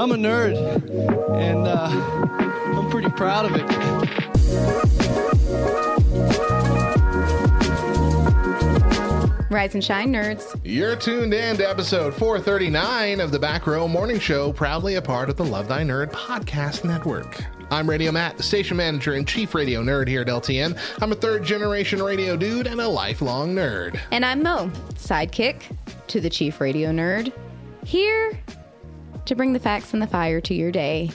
[0.00, 0.56] I'm a nerd,
[1.36, 1.90] and uh,
[2.74, 3.66] I'm pretty proud of it.
[9.50, 10.58] Rise and shine, nerds.
[10.64, 15.28] You're tuned in to episode 439 of the Back Row Morning Show, proudly a part
[15.28, 17.44] of the Love Thy Nerd podcast network.
[17.70, 20.78] I'm Radio Matt, the station manager and chief radio nerd here at LTN.
[21.02, 24.00] I'm a third generation radio dude and a lifelong nerd.
[24.12, 25.60] And I'm Mo, sidekick
[26.06, 27.34] to the chief radio nerd,
[27.84, 28.40] here
[29.30, 31.08] to bring the facts and the fire to your day.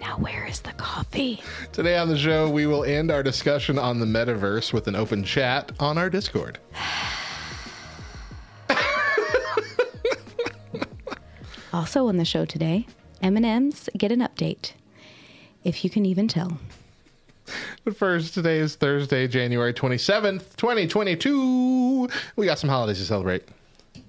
[0.00, 1.40] Now, where is the coffee?
[1.70, 5.22] Today on the show, we will end our discussion on the metaverse with an open
[5.22, 6.58] chat on our Discord.
[11.72, 12.86] Also on the show today,
[13.20, 14.74] M&M's get an update.
[15.64, 16.56] If you can even tell.
[17.82, 22.08] But first, today is Thursday, January 27th, 2022.
[22.36, 23.48] We got some holidays to celebrate.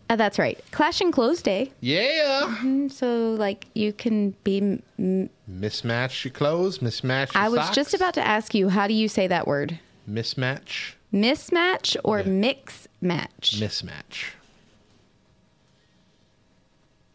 [0.09, 0.59] Uh, that's right.
[0.72, 1.72] Clash and Close Day.
[1.81, 2.58] Yeah.
[2.61, 4.80] Mm, So, like, you can be.
[5.00, 7.75] m- Mismatch your clothes, mismatch your I was socks.
[7.75, 9.80] just about to ask you, how do you say that word?
[10.09, 10.94] Mismatch.
[11.14, 13.53] Mismatch or mix match?
[13.59, 14.31] Mismatch.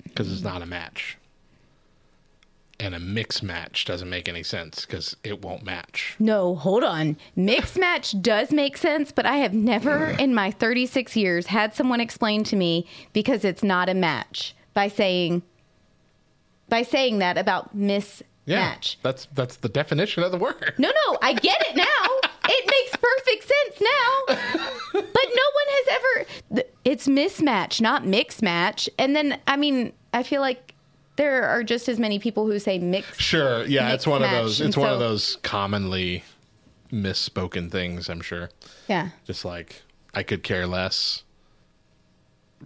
[0.03, 1.17] Because it's not a match.
[2.81, 6.17] And a mix match doesn't make any sense because it won't match.
[6.19, 7.19] No, hold on.
[7.37, 12.01] Mix match does make sense, but I have never in my 36 years had someone
[12.01, 15.43] explain to me because it's not a match by saying
[16.71, 18.23] by saying that about mismatch.
[18.47, 18.77] Yeah.
[19.03, 20.75] That's that's the definition of the word.
[20.79, 22.31] No, no, I get it now.
[22.49, 24.37] it makes perfect sense now.
[24.93, 25.89] But no one has
[26.57, 28.89] ever it's mismatch, not mix match.
[28.99, 30.70] And then I mean, I feel like
[31.17, 33.65] there are just as many people who say mix Sure.
[33.67, 36.25] Yeah, Mix it's one of match, those and it's one of those commonly
[36.93, 38.51] misspoken things, I'm sure.
[38.89, 39.11] Yeah.
[39.27, 39.83] Just like
[40.15, 41.23] I could care less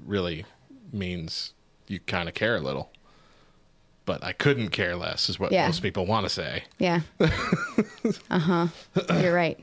[0.06, 0.44] really
[0.93, 1.53] means
[1.88, 2.91] you kind of care a little.
[4.06, 5.66] But I couldn't care less is what Yeah.
[5.66, 6.65] most people want to say.
[6.78, 7.00] Yeah.
[8.31, 8.66] uh huh.
[9.21, 9.59] You're right.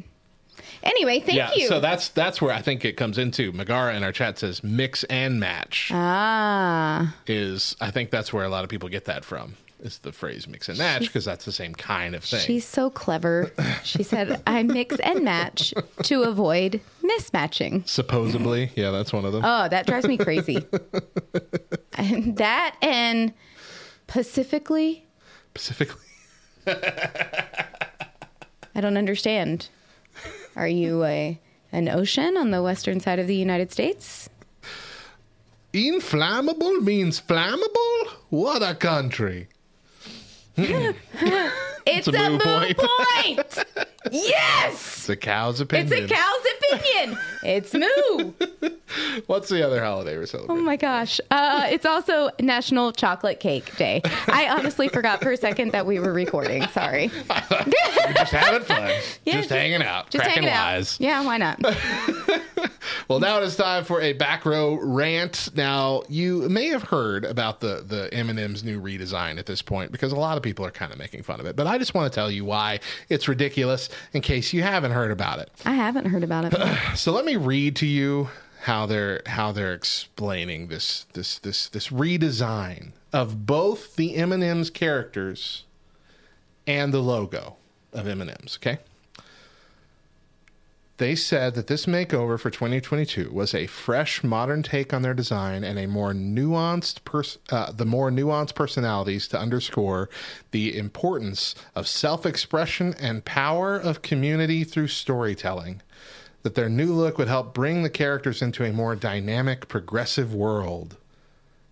[0.83, 1.67] Anyway, thank yeah, you.
[1.67, 3.51] so that's that's where I think it comes into.
[3.51, 8.49] Megara in our chat says mix and match ah, is I think that's where a
[8.49, 9.55] lot of people get that from.
[9.79, 12.41] Is the phrase mix and match because that's the same kind of thing.
[12.41, 13.51] she's so clever.
[13.83, 19.43] She said, "I mix and match to avoid mismatching." Supposedly, yeah, that's one of them.
[19.43, 20.63] Oh, that drives me crazy.
[21.97, 23.33] and that and
[24.11, 25.05] Pacifically,
[25.55, 26.03] Specifically,
[26.67, 29.69] I don't understand.
[30.55, 31.39] Are you a
[31.71, 34.29] an ocean on the western side of the United States?
[35.73, 38.09] inflammable means flammable.
[38.29, 39.47] What a country!
[41.87, 42.77] It's, a a, moo moo point.
[42.77, 43.65] point.
[44.11, 45.91] yes, It's a cow's opinion.
[46.03, 47.17] it's a cow's opinion.
[47.43, 48.33] It's moo.
[49.27, 50.61] What's the other holiday we're celebrating?
[50.61, 51.19] Oh my gosh.
[51.31, 54.01] Uh, it's also National Chocolate Cake Day.
[54.27, 56.67] I honestly forgot for a second that we were recording.
[56.69, 57.09] Sorry.
[57.29, 58.91] We're just having fun,
[59.25, 60.95] Yeah, just, hanging out, Just cracking hanging wise.
[60.95, 61.01] out.
[61.01, 61.59] Yeah, why not?
[63.07, 65.49] Well, now it is time for a back row rant.
[65.55, 70.11] Now, you may have heard about the the M&M's new redesign at this point because
[70.11, 71.55] a lot of people are kind of making fun of it.
[71.55, 75.09] But I just want to tell you why it's ridiculous in case you haven't heard
[75.09, 75.49] about it.
[75.63, 76.77] I haven't heard about it.
[76.95, 78.29] So let me read to you
[78.63, 85.63] how they're how they're explaining this this this this redesign of both the M&M's characters
[86.67, 87.55] and the logo
[87.93, 88.79] of M&M's, okay?
[91.01, 95.63] They said that this makeover for 2022 was a fresh, modern take on their design
[95.63, 100.11] and a more nuanced, pers- uh, the more nuanced personalities to underscore
[100.51, 105.81] the importance of self-expression and power of community through storytelling.
[106.43, 110.97] That their new look would help bring the characters into a more dynamic, progressive world.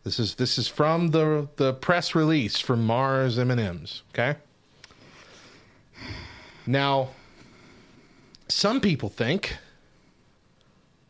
[0.06, 4.02] This is this is from the the press release from Mars M&Ms.
[4.12, 4.40] Okay.
[6.66, 7.10] Now,
[8.50, 9.58] some people think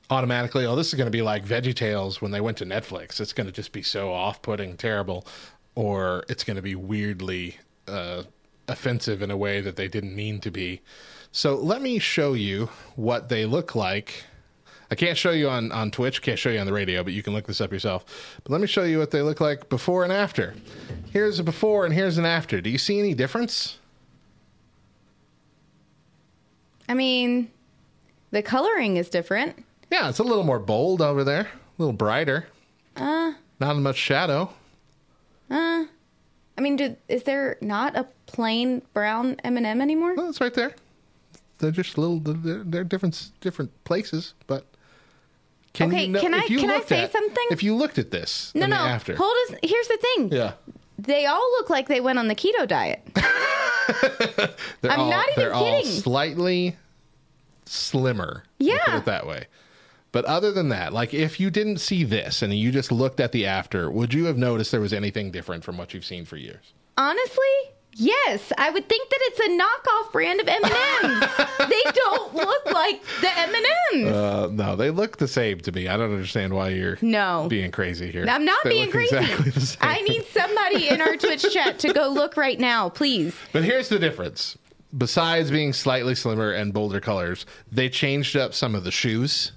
[0.09, 3.19] automatically, oh, this is going to be like VeggieTales when they went to Netflix.
[3.19, 5.25] It's going to just be so off-putting, terrible,
[5.75, 7.57] or it's going to be weirdly
[7.88, 8.24] uh,
[8.68, 10.81] offensive in a way that they didn't mean to be.
[11.31, 14.24] So let me show you what they look like
[14.91, 17.21] I can't show you on, on Twitch, can't show you on the radio, but you
[17.21, 18.39] can look this up yourself.
[18.44, 20.56] But let me show you what they look like before and after.
[21.12, 22.59] Here's a before and here's an after.
[22.59, 23.78] Do you see any difference?
[26.89, 27.50] I mean,
[28.31, 29.63] the coloring is different.
[29.91, 31.47] Yeah, it's a little more bold over there, a
[31.77, 32.47] little brighter.
[32.97, 34.51] Uh, Not as much shadow.
[35.50, 35.86] uh.
[36.57, 40.13] I mean, do, is there not a plain brown M&M anymore?
[40.15, 40.75] Well, it's right there.
[41.59, 42.19] They're just little.
[42.19, 44.65] They're, they're different different places, but.
[45.71, 47.45] Can Okay, you know, can I- can I say at- something?
[47.51, 48.75] If you looked at this, No, no.
[48.75, 49.57] after, Hold us.
[49.63, 50.31] Here's the thing.
[50.33, 50.53] yeah,
[50.97, 53.01] They all look like they went on the keto diet.
[54.81, 55.86] they're I'm all, not even kidding.
[55.86, 56.75] slightly
[57.65, 58.44] slimmer.
[58.57, 58.80] Yeah.
[58.86, 59.45] put it that way.
[60.12, 63.31] But other than that, like if you didn't see this and you just looked at
[63.31, 66.36] the after, would you have noticed there was anything different from what you've seen for
[66.38, 66.74] years?
[66.97, 68.51] Honestly, yes.
[68.57, 71.30] I would think that it's a knockoff brand of M&Ms.
[71.69, 74.13] they don't look like the M&Ms.
[74.13, 75.88] Uh, no, they look the same to me.
[75.88, 77.48] I don't understand why you're No.
[77.50, 78.25] being crazy here.
[78.28, 79.16] I'm not They being crazy.
[79.18, 79.78] Exactly.
[79.88, 83.36] I need somebody in our Twitch chat to go look right now, please.
[83.54, 84.57] But here's the difference.
[84.98, 89.51] Besides being slightly slimmer and bolder colors, they changed up some of the shoes.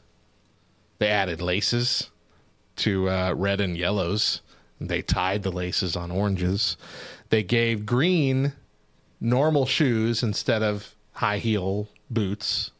[0.98, 2.10] They added laces
[2.76, 4.42] to uh, red and yellows.
[4.80, 6.76] They tied the laces on oranges.
[7.32, 8.52] They gave green
[9.18, 12.72] normal shoes instead of high heel boots.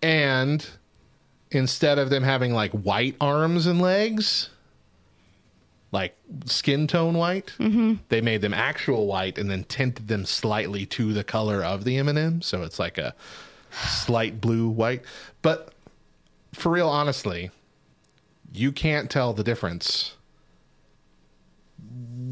[0.00, 0.66] And
[1.50, 4.48] instead of them having like white arms and legs,
[5.92, 6.16] like
[6.46, 7.52] skin tone white.
[7.58, 7.96] Mm-hmm.
[8.08, 11.98] They made them actual white and then tinted them slightly to the color of the
[11.98, 13.14] M&M, so it's like a
[13.72, 15.02] slight blue white.
[15.42, 15.74] But
[16.54, 17.50] for real, honestly,
[18.54, 20.14] you can't tell the difference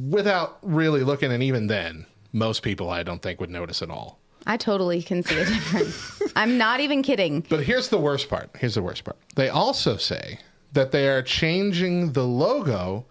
[0.08, 4.18] without really looking, and even then, most people I don't think would notice at all.
[4.46, 6.22] I totally can see a difference.
[6.36, 7.44] I'm not even kidding.
[7.48, 8.50] But here's the worst part.
[8.58, 9.16] Here's the worst part.
[9.34, 10.38] They also say
[10.72, 13.04] that they are changing the logo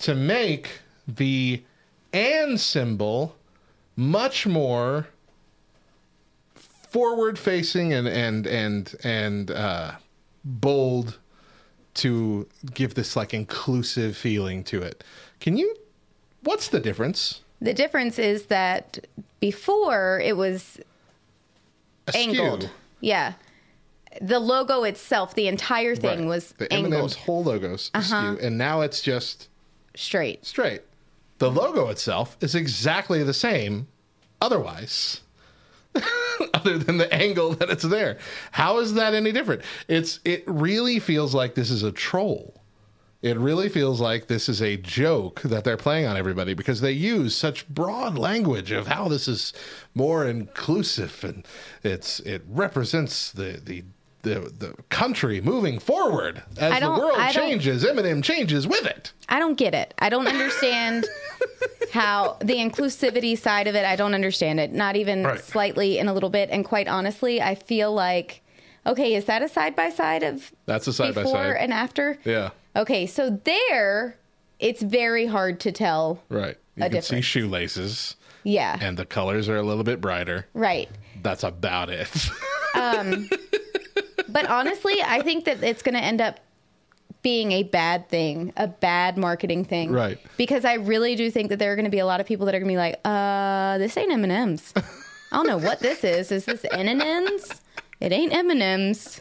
[0.00, 1.64] to make the
[2.12, 3.36] and symbol
[3.96, 5.08] much more
[6.54, 9.92] forward facing and and and and uh,
[10.44, 11.18] bold
[11.94, 15.02] to give this like inclusive feeling to it.
[15.40, 15.74] Can you
[16.44, 17.40] what's the difference?
[17.60, 19.06] The difference is that
[19.40, 20.80] before it was
[22.06, 22.20] Askew.
[22.20, 22.70] angled.
[23.00, 23.34] Yeah.
[24.20, 26.28] The logo itself, the entire thing Right.
[26.28, 27.02] was the angled Uh-huh.
[27.02, 29.48] M&M's whole logos askew, and now it's just
[29.96, 30.44] straight.
[30.46, 30.82] straight.
[31.38, 33.88] The logo itself is exactly the same
[34.40, 35.20] otherwise.
[36.54, 38.18] Other than the angle that it's there.
[38.52, 39.62] How is that any different?
[39.88, 42.60] It's it really feels like this is a troll.
[43.24, 46.92] It really feels like this is a joke that they're playing on everybody because they
[46.92, 49.54] use such broad language of how this is
[49.94, 51.46] more inclusive and
[51.82, 53.82] it's it represents the the
[54.22, 57.84] the, the country moving forward as the world changes.
[57.84, 59.12] M&M changes with it.
[59.28, 59.92] I don't get it.
[59.98, 61.06] I don't understand
[61.92, 64.72] how the inclusivity side of it, I don't understand it.
[64.72, 65.40] Not even Right.
[65.40, 66.48] slightly in a little bit.
[66.50, 68.40] And quite honestly, I feel like,
[68.86, 71.56] okay, is that a side by side of That's a side by side.
[71.58, 72.18] and after?
[72.24, 72.50] Yeah.
[72.76, 74.16] Okay, so there,
[74.58, 76.22] it's very hard to tell.
[76.28, 76.56] Right.
[76.76, 77.24] You A can see difference.
[77.26, 80.46] shoelaces Yeah, and the colors are a little bit brighter.
[80.54, 80.88] right.
[81.22, 82.10] That's about it.
[82.74, 83.28] um
[84.28, 86.40] But honestly, I think that it's going to end up
[87.22, 89.90] being a bad thing, a bad marketing thing.
[89.92, 90.18] Right.
[90.36, 92.44] Because I really do think that there are going to be a lot of people
[92.46, 94.74] that are going to be like, uh, this ain't M&M's.
[94.76, 94.82] I
[95.36, 96.30] don't know what this is.
[96.32, 97.62] Is this N&N's?
[98.00, 99.20] It ain't M&M's.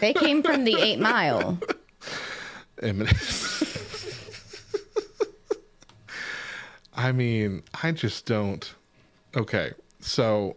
[0.00, 1.58] They came from the 8 Mile.
[6.94, 8.74] I mean, I just don't.
[9.36, 10.56] Okay, so.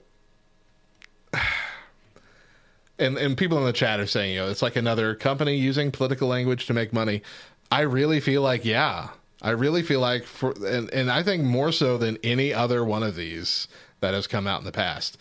[2.99, 5.91] And, and people in the chat are saying, you know, it's like another company using
[5.91, 7.23] political language to make money.
[7.71, 9.09] I really feel like, yeah,
[9.41, 13.01] I really feel like for, and, and I think more so than any other one
[13.01, 13.67] of these
[14.01, 15.17] that has come out in the past,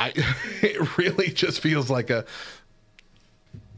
[0.00, 0.12] I,
[0.62, 2.24] it really just feels like a,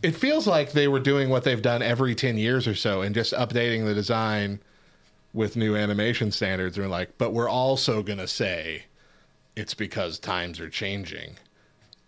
[0.03, 3.15] it feels like they were doing what they've done every 10 years or so and
[3.15, 4.61] just updating the design
[5.33, 8.85] with new animation standards and like but we're also going to say
[9.57, 11.37] it's because times are changing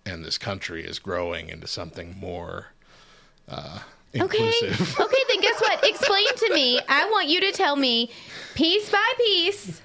[0.04, 2.66] and this country is growing into something more
[3.48, 3.78] uh
[4.16, 4.52] Okay.
[4.70, 5.82] Okay, then guess what?
[5.82, 6.78] Explain to me.
[6.88, 8.12] I want you to tell me
[8.54, 9.82] piece by piece,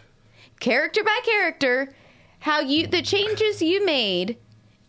[0.59, 1.91] character by character,
[2.39, 4.38] how you the changes you made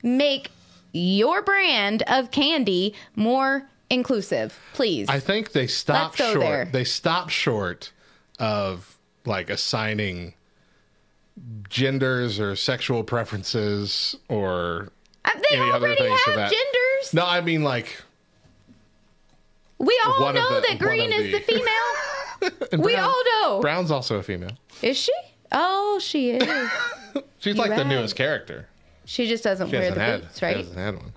[0.02, 0.50] make
[0.92, 4.58] your brand of candy more inclusive.
[4.72, 5.08] Please.
[5.08, 6.40] I think they stopped short.
[6.40, 6.64] there.
[6.64, 7.92] They stopped short
[8.38, 10.34] of like assigning
[11.68, 14.88] genders or sexual preferences or
[15.24, 16.50] Uh, they any other things have that.
[16.52, 17.14] genders.
[17.14, 18.02] No, I mean like
[19.78, 22.78] We all know the- that green is the- the female.
[22.84, 23.60] we Brown- all know.
[23.60, 24.56] Brown's also a female.
[24.82, 25.12] Is she?
[25.52, 26.42] Oh, she is.
[27.38, 27.86] She's You're like the right.
[27.86, 28.66] newest character.
[29.04, 30.56] she just doesn't She wear hasn't the had, boots, she right?
[30.58, 31.12] hasn't had one.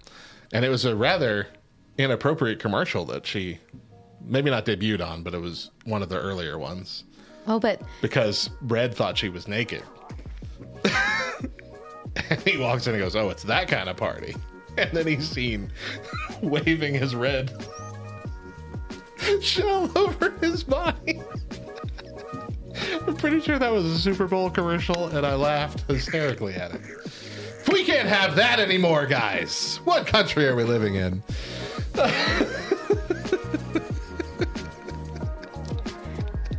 [0.54, 1.48] And it was a rather
[1.98, 3.60] inappropriate commercial that she
[4.22, 7.04] maybe not debuted on, but it was one of the earlier ones
[7.46, 9.84] Oh, but because Red thought she was naked.
[12.30, 14.36] and he walks in and goes, "Oh, it's that kind of party."
[14.76, 15.72] And then he's seen
[16.42, 17.52] waving his red
[19.40, 21.22] shell over his body.
[23.08, 26.82] I'm pretty sure that was a Super Bowl commercial, and I laughed hysterically at it.
[27.72, 29.80] We can't have that anymore, guys.
[29.86, 31.24] What country are we living in?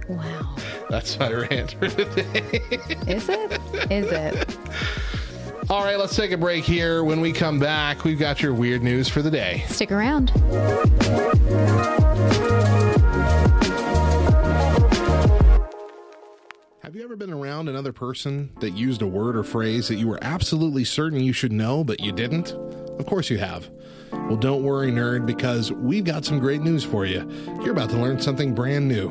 [0.08, 0.56] wow.
[0.88, 2.60] That's my rant for today.
[3.06, 3.60] Is it?
[3.90, 4.56] Is it?
[5.70, 7.04] All right, let's take a break here.
[7.04, 9.64] When we come back, we've got your weird news for the day.
[9.68, 10.30] Stick around.
[16.94, 20.06] Have you ever been around another person that used a word or phrase that you
[20.06, 22.52] were absolutely certain you should know, but you didn't?
[22.52, 23.68] Of course you have.
[24.12, 27.28] Well, don't worry, nerd, because we've got some great news for you.
[27.64, 29.10] You're about to learn something brand new.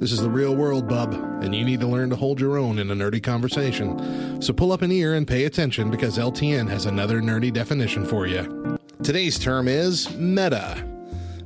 [0.00, 2.78] This is the real world, bub, and you need to learn to hold your own
[2.78, 4.40] in a nerdy conversation.
[4.40, 8.26] So pull up an ear and pay attention because LTN has another nerdy definition for
[8.26, 8.78] you.
[9.02, 10.82] Today's term is meta.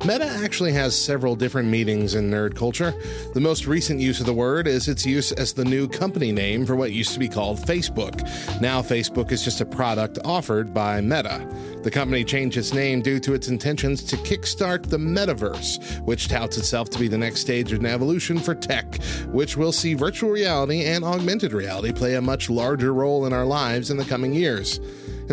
[0.04, 2.92] Meta actually has several different meanings in nerd culture.
[3.34, 6.66] The most recent use of the word is its use as the new company name
[6.66, 8.20] for what used to be called Facebook.
[8.60, 11.48] Now, Facebook is just a product offered by Meta.
[11.84, 16.58] The company changed its name due to its intentions to kickstart the metaverse, which touts
[16.58, 20.30] itself to be the next stage of an evolution for tech, which will see virtual
[20.30, 24.34] reality and augmented reality play a much larger role in our lives in the coming
[24.34, 24.80] years.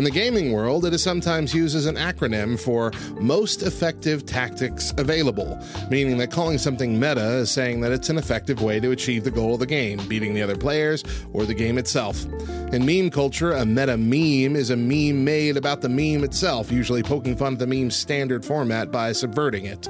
[0.00, 2.90] In the gaming world, it is sometimes used as an acronym for
[3.20, 8.62] Most Effective Tactics Available, meaning that calling something meta is saying that it's an effective
[8.62, 11.04] way to achieve the goal of the game, beating the other players
[11.34, 12.24] or the game itself.
[12.72, 17.02] In meme culture, a meta meme is a meme made about the meme itself, usually
[17.02, 19.86] poking fun at the meme's standard format by subverting it.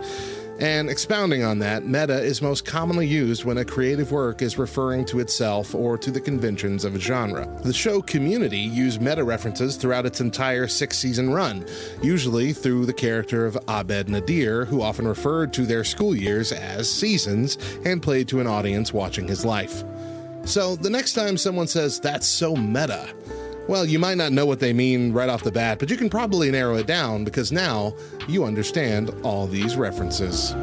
[0.61, 5.07] And expounding on that, meta is most commonly used when a creative work is referring
[5.07, 7.47] to itself or to the conventions of a genre.
[7.63, 11.67] The show Community used meta references throughout its entire six season run,
[12.03, 16.91] usually through the character of Abed Nadir, who often referred to their school years as
[16.91, 19.83] seasons and played to an audience watching his life.
[20.45, 23.15] So the next time someone says, that's so meta,
[23.69, 26.11] well, you might not know what they mean right off the bat, but you can
[26.11, 27.95] probably narrow it down because now
[28.29, 30.55] you understand all these references.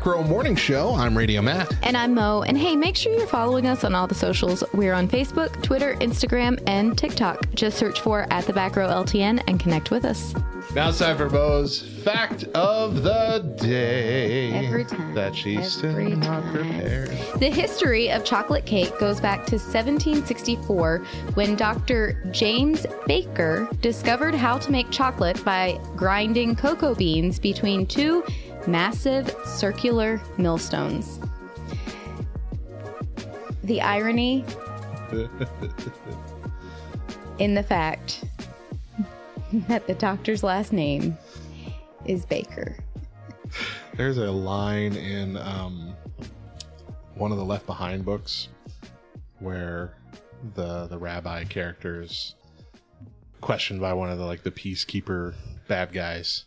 [0.00, 0.94] Back to the Back Row Morning Show.
[0.94, 1.72] I'm Radio Matt.
[1.82, 2.42] And I'm Mo.
[2.42, 4.64] And hey, make sure you're following us on all the socials.
[4.72, 7.54] We're on Facebook, Twitter, Instagram, and TikTok.
[7.54, 10.34] Just search for at the back row LTN and connect with us.
[10.74, 14.52] Now it's time for Bo's fact of the day.
[14.66, 15.14] Every time.
[15.14, 17.10] That she's still Every not prepared.
[17.38, 20.98] The history of chocolate cake goes back to 1764
[21.34, 22.22] when Dr.
[22.30, 28.24] James Baker discovered how to make chocolate by grinding cocoa beans between two
[28.66, 31.18] massive circular millstones.
[33.64, 34.44] The irony
[37.38, 38.24] in the fact
[39.68, 41.16] that the doctor's last name
[42.06, 42.76] is Baker.
[43.96, 45.94] There's a line in um,
[47.14, 48.48] one of the Left Behind books
[49.40, 49.94] where
[50.54, 52.34] the the rabbi character is
[53.40, 55.34] questioned by one of the like the peacekeeper
[55.68, 56.44] bad guys.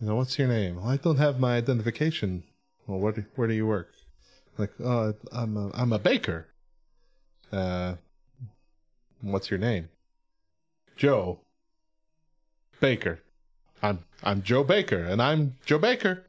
[0.00, 0.76] You know, what's your name?
[0.76, 2.42] Well, I don't have my identification.
[2.86, 3.16] Well, what?
[3.34, 3.92] Where do you work?
[4.58, 6.46] Like, oh, I'm a, I'm a baker.
[7.50, 7.94] Uh,
[9.22, 9.88] what's your name?
[10.96, 11.40] Joe
[12.80, 13.20] Baker.
[13.82, 16.24] I'm I'm Joe Baker, and I'm Joe Baker.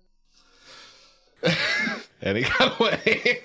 [2.22, 3.02] and he got away.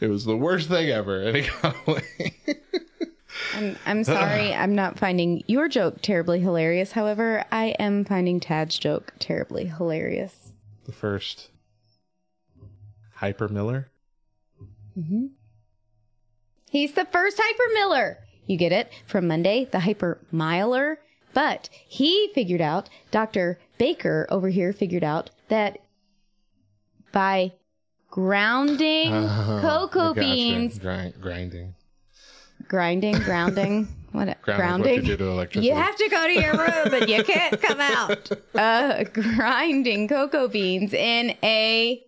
[0.00, 2.36] it was the worst thing ever, and he got away.
[3.54, 6.92] I'm, I'm sorry, I'm not finding your joke terribly hilarious.
[6.92, 10.52] However, I am finding Tad's joke terribly hilarious.
[10.84, 11.50] the first
[13.14, 13.88] Hyper Miller.
[14.98, 15.30] Mhm.
[16.70, 18.18] He's the first Hyper Miller.
[18.46, 18.90] You get it?
[19.06, 20.98] From Monday, the Hyper Miler.
[21.34, 23.58] But he figured out, Dr.
[23.78, 25.78] Baker over here figured out that
[27.12, 27.52] by
[28.10, 30.20] grounding cocoa Gotcha.
[30.20, 31.74] beans Grind, grinding.
[32.68, 34.40] Grinding, grounding, what?
[34.42, 35.68] Grounding, what you do to electricity.
[35.68, 38.30] You have to go to your room and you can't come out.
[38.56, 42.02] Uh, grinding cocoa beans in a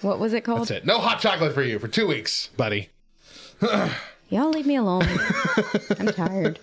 [0.00, 0.62] what was it called?
[0.62, 0.84] That's it.
[0.84, 2.88] No hot chocolate for you for two weeks, buddy.
[4.30, 5.06] Y'all leave me alone.
[5.98, 6.58] I'm tired.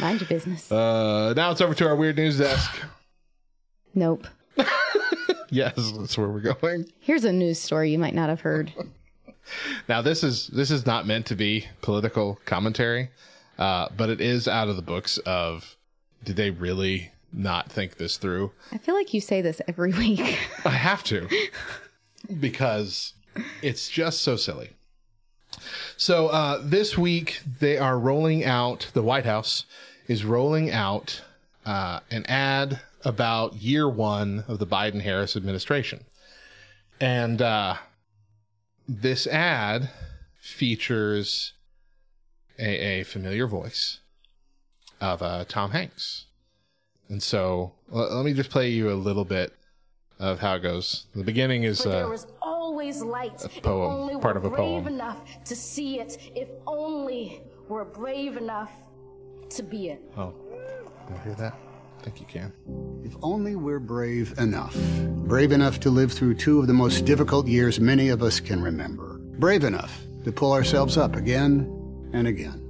[0.00, 0.72] Mind your business.
[0.72, 2.74] Uh, now it's over to our weird news desk.
[3.94, 4.26] Nope.
[5.52, 6.86] Yes, that's where we're going.
[7.00, 8.72] Here's a news story you might not have heard.
[9.88, 13.10] Now this is this is not meant to be political commentary,
[13.58, 15.76] uh, but it is out of the books of
[16.24, 18.52] did they really not think this through?
[18.70, 20.38] I feel like you say this every week.
[20.64, 21.28] I have to
[22.40, 23.14] because
[23.62, 24.70] it's just so silly.
[25.96, 28.90] So uh, this week they are rolling out.
[28.94, 29.64] The White House
[30.08, 31.22] is rolling out
[31.64, 36.04] uh, an ad about year one of the Biden Harris administration,
[37.00, 37.76] and uh,
[38.88, 39.90] this ad
[40.40, 41.52] features
[42.58, 44.00] a, a familiar voice
[45.00, 46.26] of uh, Tom Hanks.
[47.08, 49.52] And so l- let me just play you a little bit
[50.18, 51.06] of how it goes.
[51.14, 53.42] The beginning is there uh, was always light.
[53.42, 54.84] a if poem, only part we're of a poem.
[54.84, 54.94] brave poem.
[54.94, 56.18] enough to see it.
[56.36, 58.70] If only we're brave enough
[59.50, 60.00] to be it.
[60.16, 60.32] oh,
[61.10, 61.54] you hear that?
[62.02, 62.52] I think you can.
[63.04, 64.74] If only we're brave enough.
[64.74, 68.60] Brave enough to live through two of the most difficult years many of us can
[68.60, 69.20] remember.
[69.38, 71.60] Brave enough to pull ourselves up again
[72.12, 72.68] and again.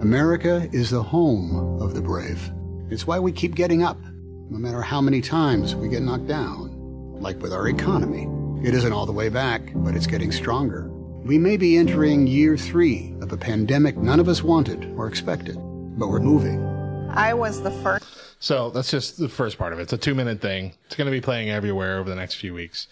[0.00, 2.48] America is the home of the brave.
[2.90, 6.70] It's why we keep getting up, no matter how many times we get knocked down.
[7.20, 8.28] Like with our economy.
[8.64, 10.88] It isn't all the way back, but it's getting stronger.
[11.24, 15.56] We may be entering year three of a pandemic none of us wanted or expected,
[15.98, 16.69] but we're moving.
[17.14, 18.04] I was the first.
[18.38, 19.82] So that's just the first part of it.
[19.82, 20.72] It's a two minute thing.
[20.86, 22.86] It's going to be playing everywhere over the next few weeks.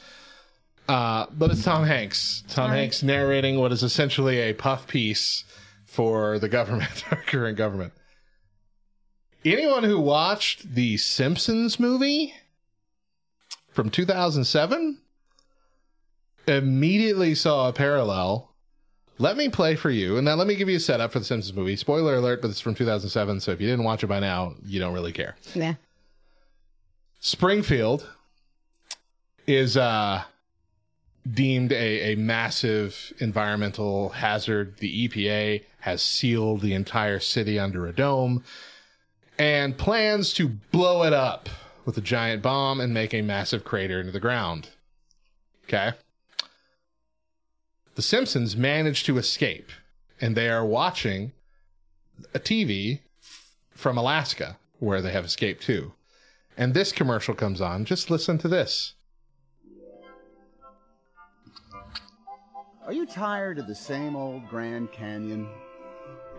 [0.88, 2.42] Uh, but it's Tom Hanks.
[2.48, 5.44] Tom Hanks narrating what is essentially a puff piece
[5.84, 7.92] for the government, our current government.
[9.44, 12.34] Anyone who watched the Simpsons movie
[13.70, 15.00] from 2007
[16.46, 18.47] immediately saw a parallel.
[19.18, 21.24] Let me play for you, and now let me give you a setup for the
[21.24, 21.74] Simpsons movie.
[21.76, 24.78] Spoiler alert, but it's from 2007, so if you didn't watch it by now, you
[24.78, 25.34] don't really care.
[25.54, 25.74] Yeah.
[27.18, 28.08] Springfield
[29.48, 30.22] is uh,
[31.28, 34.76] deemed a, a massive environmental hazard.
[34.78, 38.44] The EPA has sealed the entire city under a dome
[39.38, 41.48] and plans to blow it up
[41.84, 44.68] with a giant bomb and make a massive crater into the ground.
[45.64, 45.92] Okay.
[47.98, 49.72] The Simpsons manage to escape
[50.20, 51.32] and they are watching
[52.32, 53.00] a TV
[53.72, 55.94] from Alaska where they have escaped to.
[56.56, 57.84] And this commercial comes on.
[57.84, 58.94] Just listen to this.
[62.86, 65.48] Are you tired of the same old Grand Canyon?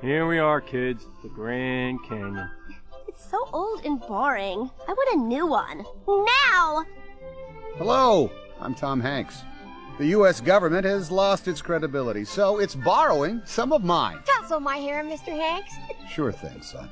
[0.02, 1.08] Here we are, kids.
[1.24, 2.50] The Grand Canyon.
[3.10, 4.72] It's so old and boring.
[4.88, 5.84] I want a new one.
[6.08, 6.86] Now!
[7.76, 9.43] Hello, I'm Tom Hanks.
[9.99, 10.39] The U.S.
[10.39, 14.19] government has lost its credibility, so it's borrowing some of mine.
[14.23, 15.38] Tousle my hair, Mr.
[15.38, 15.73] Hanks.
[16.09, 16.89] Sure thing, son.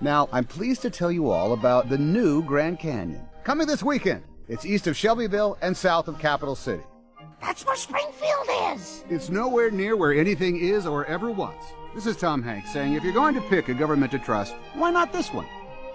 [0.00, 3.20] now, I'm pleased to tell you all about the new Grand Canyon.
[3.44, 4.22] Coming this weekend.
[4.48, 6.82] It's east of Shelbyville and south of Capital City.
[7.42, 9.04] That's where Springfield is.
[9.10, 11.62] It's nowhere near where anything is or ever was.
[11.94, 14.90] This is Tom Hanks saying if you're going to pick a government to trust, why
[14.90, 15.46] not this one?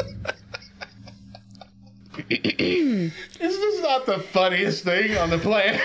[2.29, 5.81] Is this not the funniest thing on the planet?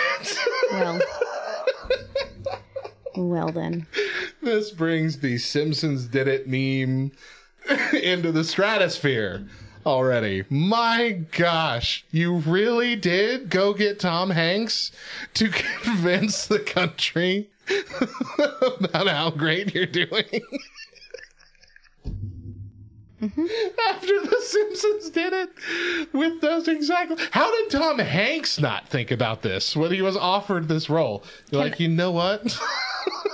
[0.72, 1.00] Well.
[3.16, 3.86] well then.
[4.42, 7.12] this brings the Simpsons did it meme
[7.92, 9.46] into the stratosphere
[9.86, 10.44] already.
[10.48, 14.92] My gosh, you really did go get Tom Hanks
[15.34, 15.48] to
[15.82, 17.48] convince the country
[18.38, 20.42] about how great you're doing.
[23.24, 23.46] Mm-hmm.
[23.88, 27.16] After the Simpsons did it with those exactly.
[27.30, 31.24] How did Tom Hanks not think about this when he was offered this role?
[31.50, 32.58] You're like, you know what?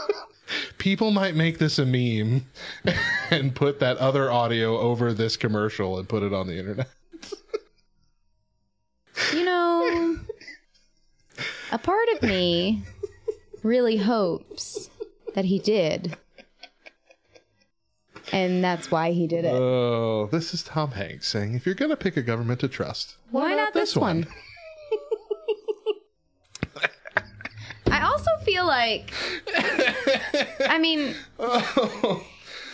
[0.79, 2.47] People might make this a meme
[3.31, 6.89] and put that other audio over this commercial and put it on the internet.
[9.35, 10.19] You know,
[11.73, 12.83] a part of me
[13.63, 14.89] really hopes
[15.35, 16.17] that he did.
[18.33, 19.53] And that's why he did it.
[19.53, 23.17] Oh, this is Tom Hanks saying, if you're going to pick a government to trust,
[23.31, 24.27] why, not, this one?
[27.91, 29.13] I also feel like
[30.61, 31.15] I mean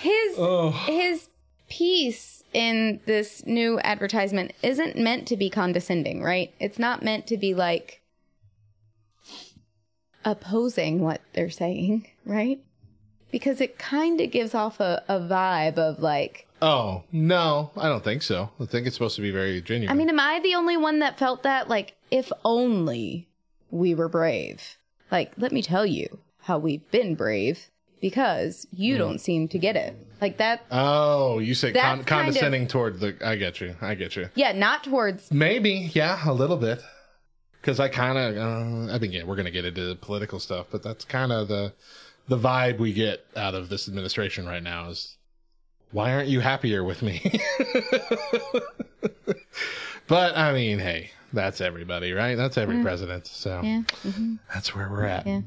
[0.01, 0.71] his oh.
[0.87, 1.29] his
[1.69, 6.55] piece in this new advertisement isn't meant to be condescending, right?
[6.61, 8.03] It's not meant to be like
[10.25, 12.61] opposing what they're saying, right?
[13.31, 18.03] Because it kind of gives off a, a vibe of like, Oh, no, I don't
[18.03, 18.51] think so.
[18.59, 19.91] I think it's supposed to be very genuine.
[19.91, 21.69] I mean, am I the only one that felt that?
[21.69, 23.29] Like, if only
[23.71, 24.63] we were brave.
[25.11, 27.69] Like, let me tell you how we've been brave
[28.01, 28.99] because you Hmm.
[29.01, 29.97] don't seem to get it.
[30.21, 33.17] Like that, oh, you say con- kind of- condescending toward the.
[33.23, 33.77] I get you.
[33.83, 34.31] I get you.
[34.35, 36.81] yeah, not towards Maybe, yeah, a little bit.
[37.61, 38.37] Because I kind of,
[38.89, 41.33] uh, I think yeah, we're going to get into the political stuff, but that's kind
[41.33, 41.75] of the
[42.29, 45.17] the vibe we get out of this administration right now is,
[45.93, 47.23] why aren't you happier with me?
[50.09, 52.35] but I mean, hey, that's everybody, right?
[52.37, 52.83] That's every Mm.
[52.83, 53.27] president.
[53.27, 53.83] So Yeah.
[54.05, 54.39] mhm.
[54.53, 55.27] that's where we're at.
[55.27, 55.41] Yeah.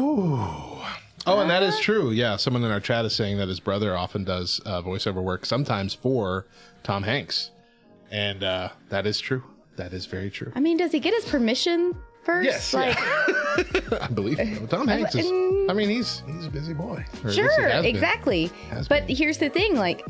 [0.00, 2.10] Oh, and that is true.
[2.10, 5.44] Yeah, someone in our chat is saying that his brother often does uh, voiceover work,
[5.44, 6.46] sometimes for
[6.84, 7.50] Tom Hanks,
[8.10, 9.42] and uh, that is true.
[9.76, 10.52] That is very true.
[10.54, 11.94] I mean, does he get his permission
[12.28, 12.44] first?
[12.44, 12.98] Yes, Like,
[14.02, 14.66] I believe so.
[14.66, 15.26] Tom Hanks is.
[15.70, 17.04] I mean, he's he's a busy boy.
[17.24, 18.50] Or at least he sure, exactly.
[18.88, 20.06] But here's the thing, like,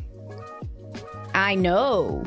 [1.35, 2.25] I know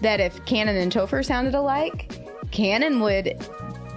[0.00, 2.20] that if Cannon and Topher sounded alike,
[2.52, 3.44] Cannon would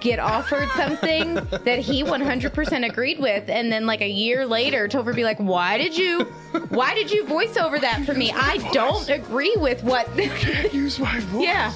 [0.00, 5.14] get offered something that he 100% agreed with and then like a year later Topher
[5.14, 6.20] be like why did you
[6.68, 10.72] why did you voice over that for me I don't agree with what you can't
[10.72, 11.72] use my voice yeah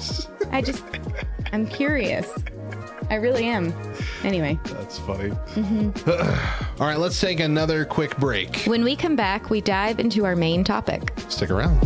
[0.51, 0.83] I just
[1.51, 2.31] I'm curious
[3.11, 3.73] I really am
[4.23, 5.29] anyway That's funny.
[5.53, 6.07] Mhm.
[6.79, 8.63] All right, let's take another quick break.
[8.63, 11.77] when we come back we dive into our main topic Stick around.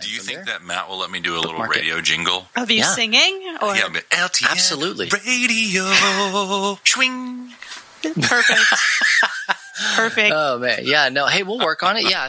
[0.00, 2.46] Do you think that Matt will let me do a little radio jingle?
[2.56, 2.94] Of you Yeah.
[2.94, 3.56] singing?
[3.60, 5.08] Or Yeah, but LTN Absolutely.
[5.26, 5.84] Radio.
[6.84, 7.52] Swing.
[8.02, 8.60] Perfect.
[9.96, 10.32] Perfect.
[10.34, 11.26] Oh man, yeah, no.
[11.26, 12.08] Hey, we'll work on it.
[12.08, 12.28] Yeah.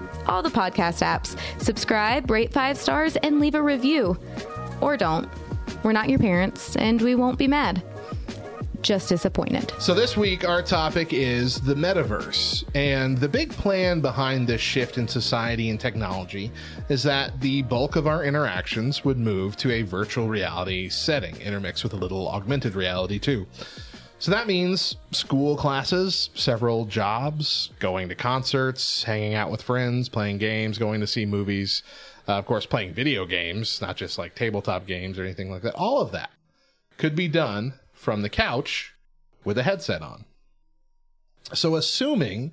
[0.27, 1.37] all the podcast apps.
[1.61, 4.17] Subscribe, rate five stars, and leave a review.
[4.81, 5.29] Or don't.
[5.83, 7.83] We're not your parents, and we won't be mad.
[8.81, 9.71] Just disappointed.
[9.79, 12.63] So this week our topic is the metaverse.
[12.73, 16.51] And the big plan behind this shift in society and technology
[16.89, 21.83] is that the bulk of our interactions would move to a virtual reality setting, intermixed
[21.83, 23.45] with a little augmented reality too.
[24.21, 30.37] So that means school classes, several jobs, going to concerts, hanging out with friends, playing
[30.37, 31.81] games, going to see movies,
[32.27, 35.73] uh, of course, playing video games, not just like tabletop games or anything like that.
[35.73, 36.29] All of that
[36.99, 38.93] could be done from the couch
[39.43, 40.25] with a headset on.
[41.55, 42.51] So, assuming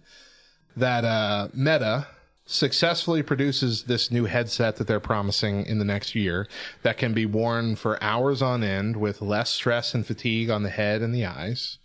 [0.74, 2.06] that uh, Meta
[2.50, 6.48] successfully produces this new headset that they're promising in the next year
[6.82, 10.70] that can be worn for hours on end with less stress and fatigue on the
[10.70, 11.76] head and the eyes,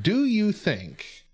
[0.00, 1.26] do you think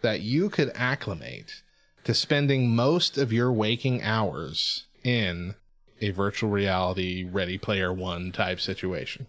[0.00, 1.62] that you could acclimate
[2.02, 5.54] to spending most of your waking hours in
[6.00, 9.28] a virtual reality Ready Player One type situation?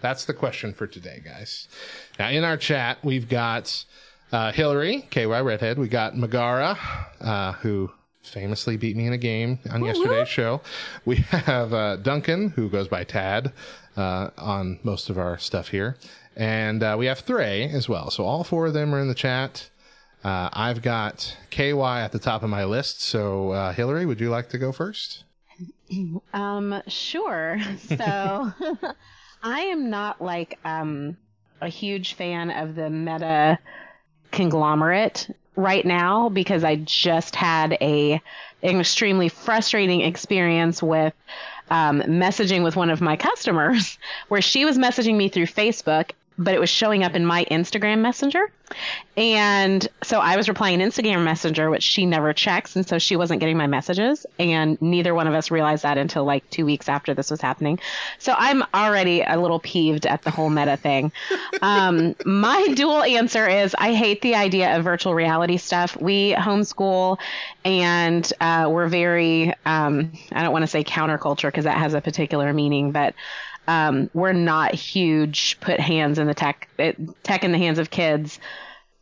[0.00, 1.68] That's the question for today, guys.
[2.18, 3.84] Now, in our chat, we've got
[4.34, 5.78] uh, Hillary, KY Redhead.
[5.78, 6.76] We got Megara,
[7.20, 7.92] uh, who
[8.22, 10.60] famously beat me in a game on yesterday's show.
[11.04, 13.52] We have uh, Duncan, who goes by Tad
[13.96, 15.96] uh, on most of our stuff here.
[16.34, 18.10] And uh, we have Thray as well.
[18.10, 19.70] So all four of them are in the chat.
[20.24, 23.02] Uh, I've got KY at the top of my list.
[23.02, 25.24] So, uh, Hillary, would you like to go first?
[26.32, 27.60] Um, sure.
[27.86, 27.96] So
[29.42, 31.18] I am not like um
[31.60, 33.58] a huge fan of the meta
[34.34, 38.20] conglomerate right now because I just had a
[38.62, 41.12] an extremely frustrating experience with
[41.70, 46.54] um, messaging with one of my customers where she was messaging me through Facebook but
[46.54, 48.50] it was showing up in my Instagram messenger.
[49.16, 52.74] And so I was replying in Instagram messenger, which she never checks.
[52.74, 54.26] And so she wasn't getting my messages.
[54.38, 57.78] And neither one of us realized that until like two weeks after this was happening.
[58.18, 61.12] So I'm already a little peeved at the whole meta thing.
[61.62, 65.96] Um, my dual answer is I hate the idea of virtual reality stuff.
[66.00, 67.18] We homeschool
[67.64, 72.00] and uh, we're very, um, I don't want to say counterculture because that has a
[72.00, 73.14] particular meaning, but
[73.66, 77.90] um, we're not huge put hands in the tech it, tech in the hands of
[77.90, 78.38] kids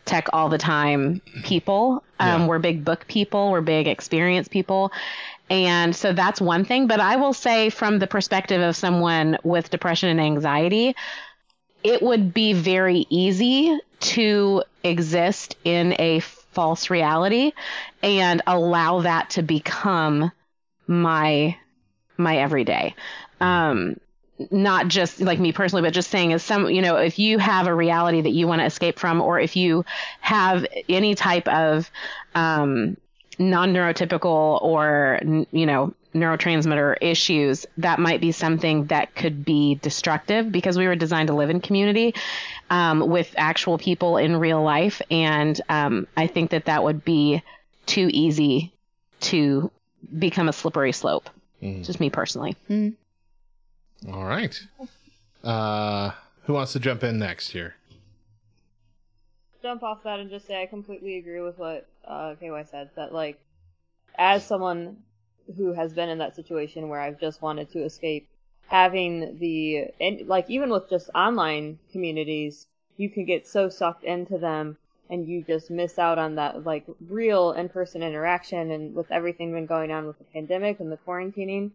[0.04, 2.02] tech all the time people.
[2.18, 2.46] Um, Yeah.
[2.48, 4.92] We're big book people, we're big experience people.
[5.50, 6.86] And so that's one thing.
[6.86, 10.96] But I will say, from the perspective of someone with depression and anxiety,
[11.84, 17.52] it would be very easy to exist in a false reality
[18.02, 20.32] and allow that to become
[20.86, 21.56] my
[22.16, 22.94] my everyday
[23.40, 23.96] um
[24.50, 27.66] not just like me personally but just saying is some you know if you have
[27.66, 29.84] a reality that you want to escape from or if you
[30.20, 31.90] have any type of
[32.34, 32.96] um
[33.38, 40.76] non-neurotypical or you know neurotransmitter issues that might be something that could be destructive because
[40.76, 42.14] we were designed to live in community
[42.70, 45.00] um, with actual people in real life.
[45.10, 47.42] And um, i think that that would be
[47.86, 48.72] too easy
[49.20, 49.70] to
[50.18, 51.30] become a slippery slope.
[51.62, 51.84] Mm.
[51.84, 52.56] just me personally
[54.10, 54.58] All right.
[55.44, 56.10] Uh,
[56.44, 57.76] who wants to jump in next here?
[59.62, 62.90] jump off that and just say I completely agree with what uh, KY said.
[62.96, 63.40] That like,
[64.18, 64.98] as someone
[65.56, 68.28] who has been in that situation where I've just wanted to escape,
[68.66, 74.38] having the and like even with just online communities, you can get so sucked into
[74.38, 74.76] them
[75.08, 78.70] and you just miss out on that like real in-person interaction.
[78.70, 81.70] And with everything been going on with the pandemic and the quarantining,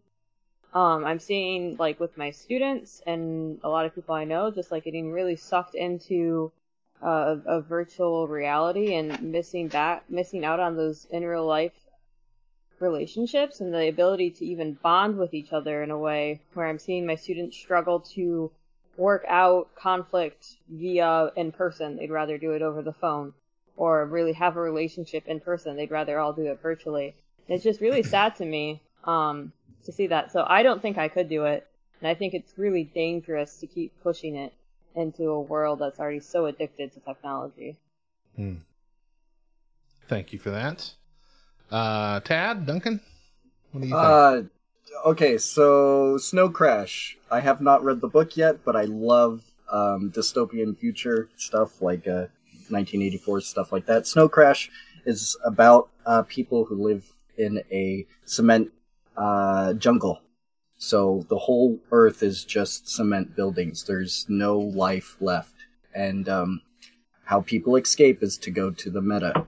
[0.74, 4.70] um, I'm seeing like with my students and a lot of people I know, just
[4.70, 6.52] like getting really sucked into
[7.02, 11.72] uh, a virtual reality and missing back, missing out on those in real life
[12.80, 16.78] relationships and the ability to even bond with each other in a way where I'm
[16.78, 18.52] seeing my students struggle to
[18.96, 21.96] work out conflict via in person.
[21.96, 23.32] They'd rather do it over the phone
[23.76, 25.76] or really have a relationship in person.
[25.76, 27.14] They'd rather all do it virtually.
[27.48, 29.52] And it's just really sad to me um,
[29.88, 30.30] to see that.
[30.30, 31.66] So I don't think I could do it.
[32.00, 34.52] And I think it's really dangerous to keep pushing it
[34.94, 37.78] into a world that's already so addicted to technology.
[38.36, 38.56] Hmm.
[40.06, 40.90] Thank you for that.
[41.70, 43.00] Uh, Tad, Duncan,
[43.72, 44.04] what do you think?
[44.04, 47.16] Uh, okay, so Snow Crash.
[47.30, 52.06] I have not read the book yet, but I love um, dystopian future stuff like
[52.06, 52.28] uh,
[52.68, 54.06] 1984 stuff like that.
[54.06, 54.70] Snow Crash
[55.06, 58.70] is about uh, people who live in a cement
[59.18, 60.22] uh, jungle.
[60.76, 63.84] So the whole Earth is just cement buildings.
[63.84, 65.54] There's no life left,
[65.94, 66.62] and um,
[67.24, 69.46] how people escape is to go to the meta,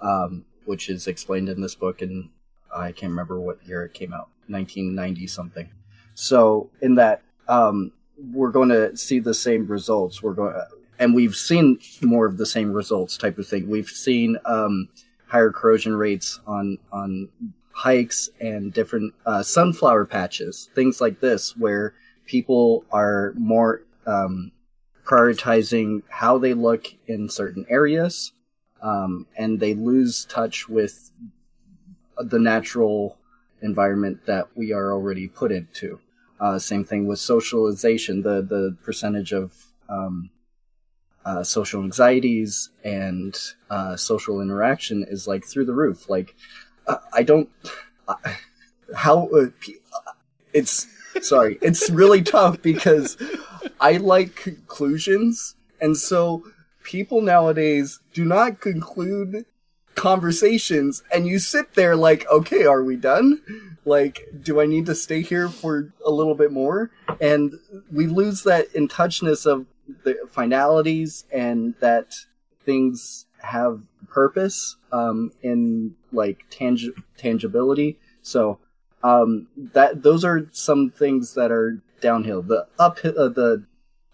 [0.00, 2.30] um, which is explained in this book and
[2.74, 5.70] I can't remember what year it came out, 1990 something.
[6.14, 7.92] So in that, um,
[8.32, 10.22] we're going to see the same results.
[10.22, 10.54] We're going,
[10.98, 13.68] and we've seen more of the same results type of thing.
[13.68, 14.88] We've seen um,
[15.26, 17.28] higher corrosion rates on on
[17.72, 21.94] hikes and different uh, sunflower patches, things like this, where
[22.26, 24.52] people are more um,
[25.04, 28.32] prioritizing how they look in certain areas,
[28.82, 31.10] um, and they lose touch with
[32.18, 33.18] the natural
[33.62, 35.98] environment that we are already put into.
[36.40, 38.22] Uh, same thing with socialization.
[38.22, 39.52] The the percentage of
[39.88, 40.30] um,
[41.24, 43.38] uh, social anxieties and
[43.70, 46.08] uh, social interaction is like through the roof.
[46.08, 46.34] Like
[47.12, 47.48] I don't
[48.94, 49.46] how uh,
[50.52, 50.86] it's
[51.20, 51.58] sorry.
[51.62, 53.16] It's really tough because
[53.80, 56.44] I like conclusions, and so
[56.82, 59.46] people nowadays do not conclude
[59.94, 63.40] conversations and you sit there like okay are we done?
[63.84, 66.90] Like do i need to stay here for a little bit more?
[67.20, 67.54] And
[67.92, 69.66] we lose that in touchness of
[70.04, 72.14] the finalities and that
[72.64, 78.58] things have purpose um in like tangi- tangibility so
[79.02, 83.64] um that those are some things that are downhill the up uh, the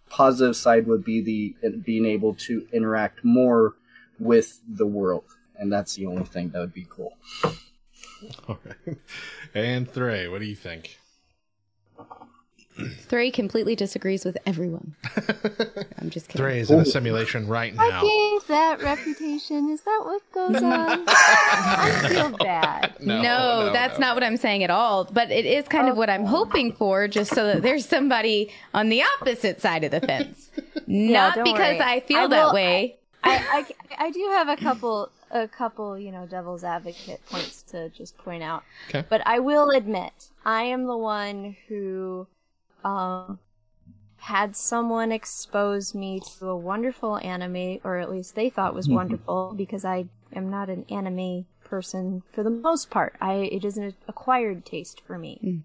[0.09, 3.75] positive side would be the being able to interact more
[4.19, 5.25] with the world
[5.59, 7.13] and that's the only thing that would be cool.
[8.49, 8.97] All right.
[9.55, 10.99] And Thray, what do you think?
[13.03, 14.95] Thray completely disagrees with everyone.
[15.99, 16.45] I'm just kidding.
[16.45, 18.38] Thray is in a simulation right I now.
[18.49, 19.71] Gained that reputation.
[19.71, 21.05] Is that what goes on?
[21.09, 22.97] I feel bad.
[23.01, 24.07] No, no, that's no.
[24.09, 25.05] not what I'm saying at all.
[25.05, 28.89] But it is kind of what I'm hoping for, just so that there's somebody on
[28.89, 30.51] the opposite side of the fence.
[30.87, 31.81] Not don't because worry.
[31.81, 32.97] I feel I that will- way.
[33.25, 33.67] I,
[33.99, 38.17] I, I do have a couple a couple you know devil's advocate points to just
[38.17, 38.63] point out.
[38.89, 39.05] Okay.
[39.09, 42.27] But I will admit I am the one who
[42.85, 43.39] um
[44.19, 49.55] had someone expose me to a wonderful anime, or at least they thought was wonderful,
[49.57, 53.15] because I am not an anime person for the most part.
[53.21, 55.63] I it is an acquired taste for me.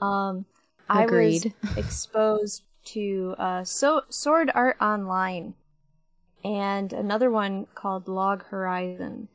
[0.00, 0.46] Um,
[0.88, 5.54] I was exposed to uh, so Sword Art Online,
[6.44, 9.28] and another one called Log Horizon.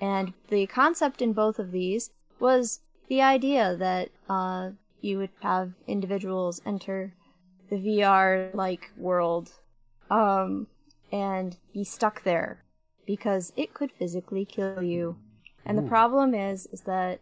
[0.00, 2.10] And the concept in both of these
[2.40, 7.14] was the idea that uh, you would have individuals enter
[7.70, 9.50] the VR like world
[10.10, 10.66] um,
[11.12, 12.62] and be stuck there
[13.06, 15.16] because it could physically kill you.
[15.66, 17.20] And the problem is, is that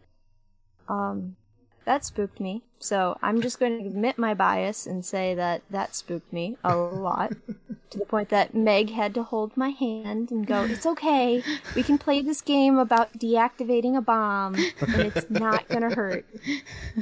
[0.89, 1.37] um,
[1.85, 2.63] that spooked me.
[2.79, 6.75] So I'm just going to admit my bias and say that that spooked me a
[6.75, 7.33] lot
[7.89, 11.43] to the point that Meg had to hold my hand and go, "It's okay.
[11.75, 16.25] We can play this game about deactivating a bomb, and it's not going to hurt."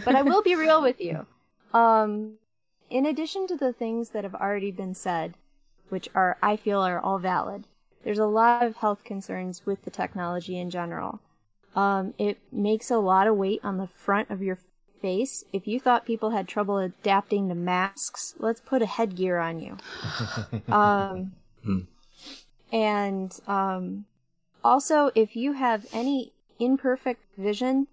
[0.06, 1.26] But I will be real with you.
[1.74, 2.34] Um,
[2.92, 5.36] in addition to the things that have already been said,
[5.90, 7.66] which are I feel are all valid,
[8.04, 11.22] there's a lot of health concerns with the technology in general.
[11.76, 14.60] Um, it makes a lot of weight on the front of your
[15.02, 15.46] face.
[15.54, 19.78] If you thought people had trouble adapting to masks, let's put a headgear on you.
[20.72, 21.34] um,
[22.72, 24.06] and um,
[24.64, 27.88] also, if you have any imperfect vision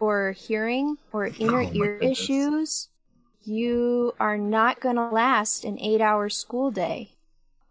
[0.00, 2.10] or hearing or inner Oh, ear goodness.
[2.12, 2.88] issues,
[3.46, 7.12] you are not going to last an eight hour school day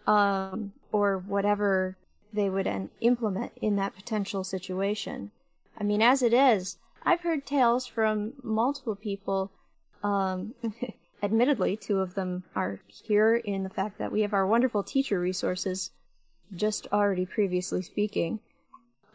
[0.07, 1.97] um, or whatever
[2.31, 5.31] they would en- implement in that potential situation.
[5.77, 9.51] I mean, as it is, I've heard tales from multiple people.
[10.03, 10.53] Um,
[11.23, 15.19] admittedly, two of them are here in the fact that we have our wonderful teacher
[15.19, 15.91] resources,
[16.53, 18.39] just already previously speaking,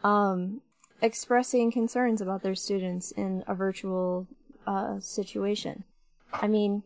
[0.05, 0.61] um,
[1.03, 4.27] expressing concerns about their students in a virtual
[4.67, 5.85] uh, situation.
[6.33, 6.83] I mean,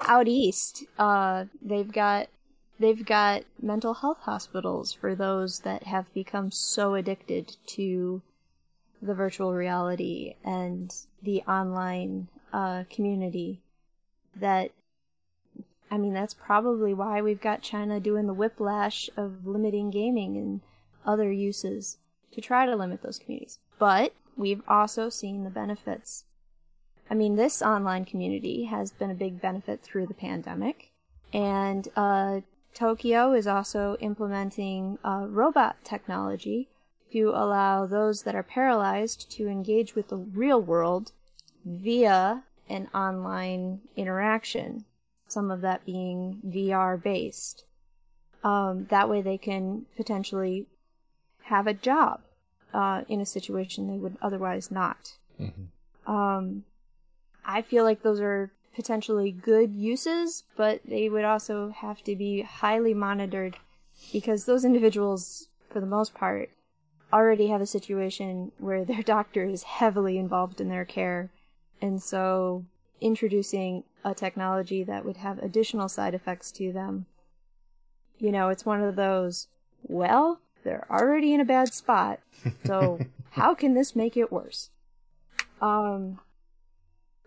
[0.00, 2.28] out east, uh, they've got
[2.78, 8.22] they've got mental health hospitals for those that have become so addicted to
[9.00, 13.60] the virtual reality and the online uh, community
[14.36, 14.70] that
[15.90, 20.60] I mean that's probably why we've got China doing the whiplash of limiting gaming and
[21.04, 21.98] other uses
[22.32, 23.58] to try to limit those communities.
[23.78, 26.24] But we've also seen the benefits.
[27.10, 30.90] I mean, this online community has been a big benefit through the pandemic,
[31.32, 32.40] and uh,
[32.74, 36.68] Tokyo is also implementing uh, robot technology
[37.12, 41.12] to allow those that are paralyzed to engage with the real world
[41.64, 44.84] via an online interaction,
[45.28, 47.64] some of that being VR based.
[48.42, 50.66] Um, that way they can potentially
[51.44, 52.20] have a job
[52.72, 55.12] uh, in a situation they would otherwise not.
[56.06, 56.64] Um,
[57.44, 62.42] I feel like those are potentially good uses, but they would also have to be
[62.42, 63.56] highly monitored
[64.12, 66.50] because those individuals, for the most part,
[67.12, 71.30] already have a situation where their doctor is heavily involved in their care.
[71.80, 72.64] And so
[73.00, 77.06] introducing a technology that would have additional side effects to them,
[78.18, 79.48] you know, it's one of those,
[79.82, 82.20] well, they're already in a bad spot,
[82.64, 83.00] so
[83.30, 84.70] how can this make it worse?
[85.60, 86.20] Um,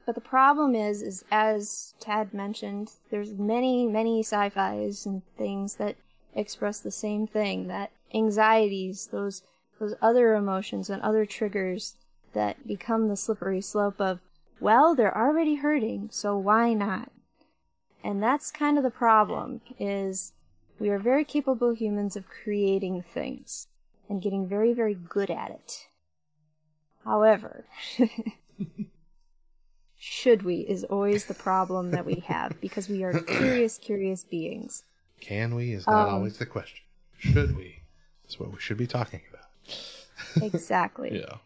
[0.06, 5.96] but the problem is, is as Tad mentioned, there's many, many sci-fis and things that
[6.36, 9.42] express the same thing, that anxieties, those,
[9.80, 11.96] those other emotions and other triggers
[12.34, 14.20] that become the slippery slope of,
[14.60, 17.12] well, they're already hurting, so why not?
[18.04, 20.34] And that's kind of the problem, is
[20.78, 23.68] we are very capable humans of creating things
[24.08, 25.88] and getting very, very good at it.
[27.04, 27.66] However,
[30.08, 34.84] should we is always the problem that we have because we are curious, curious beings.
[35.20, 36.86] Can we is not Um, always the question.
[37.18, 37.80] Should we?
[38.30, 40.44] is what we should be talking about.
[40.44, 41.12] Exactly.
[41.26, 41.38] Yeah.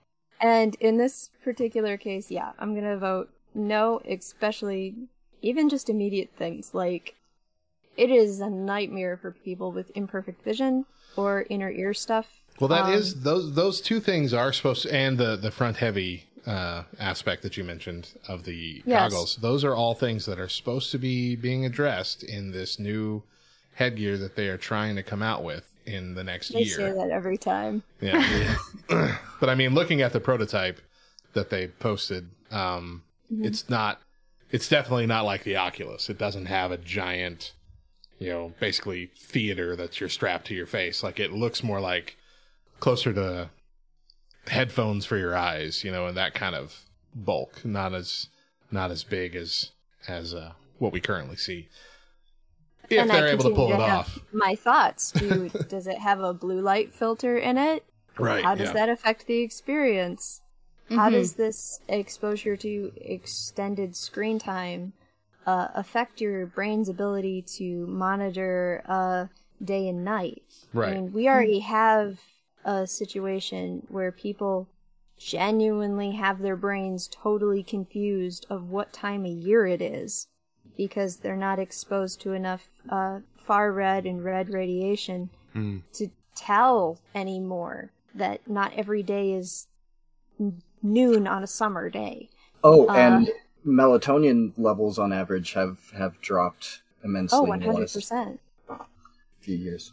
[0.41, 4.95] And in this particular case, yeah, I'm gonna vote no, especially
[5.41, 7.15] even just immediate things like
[7.97, 10.85] it is a nightmare for people with imperfect vision
[11.17, 12.27] or inner ear stuff.
[12.59, 15.75] Well, that is Um, those those two things are supposed to, and the the front
[15.77, 19.11] heavy uh, aspect that you mentioned of the Yes.
[19.11, 19.35] goggles.
[19.37, 23.23] Those are all things that are supposed to be being addressed in this new
[23.73, 26.75] headgear that they are trying to come out with in the next They year.
[26.75, 27.83] say that every time.
[28.01, 28.55] Yeah.
[29.39, 30.81] but I mean, looking at the prototype
[31.33, 33.45] that they posted, um, Mhm.
[33.45, 34.01] it's not,
[34.51, 36.09] it's definitely not like the Oculus.
[36.09, 37.53] It doesn't have a giant,
[38.17, 41.03] you know, basically theater that you're strapped to your face.
[41.03, 42.17] Like it looks more like
[42.79, 43.49] closer to
[44.49, 46.85] headphones for your eyes, you know, and that kind of
[47.15, 48.27] bulk, not as,
[48.71, 49.71] not as big as,
[50.07, 51.67] as, uh, what we currently see.
[52.89, 54.19] If and they're I able to continue pull it have off.
[54.31, 55.11] My thoughts.
[55.11, 57.83] Do does it have a blue light filter in it?
[58.17, 58.73] Right, How does yeah.
[58.73, 60.41] that affect the experience?
[60.89, 61.13] How Mhm.
[61.13, 64.93] does this exposure to extended screen time
[65.45, 69.25] uh, affect your brain's ability to monitor uh,
[69.63, 70.43] day and night.
[70.73, 70.89] Right.
[70.89, 72.19] I mean, we already have
[72.65, 74.67] a situation where people
[75.17, 80.27] genuinely have their brains totally confused of what time of year it is
[80.77, 85.79] because they're not exposed to enough uh, far red and red radiation Hmm.
[85.93, 89.67] to tell anymore that not every day is
[90.81, 92.29] noon on a summer day.
[92.63, 93.29] Oh, Uh, and
[93.65, 98.39] melatonin levels on average have have dropped immensely oh, in the last 100%.
[99.41, 99.91] few years.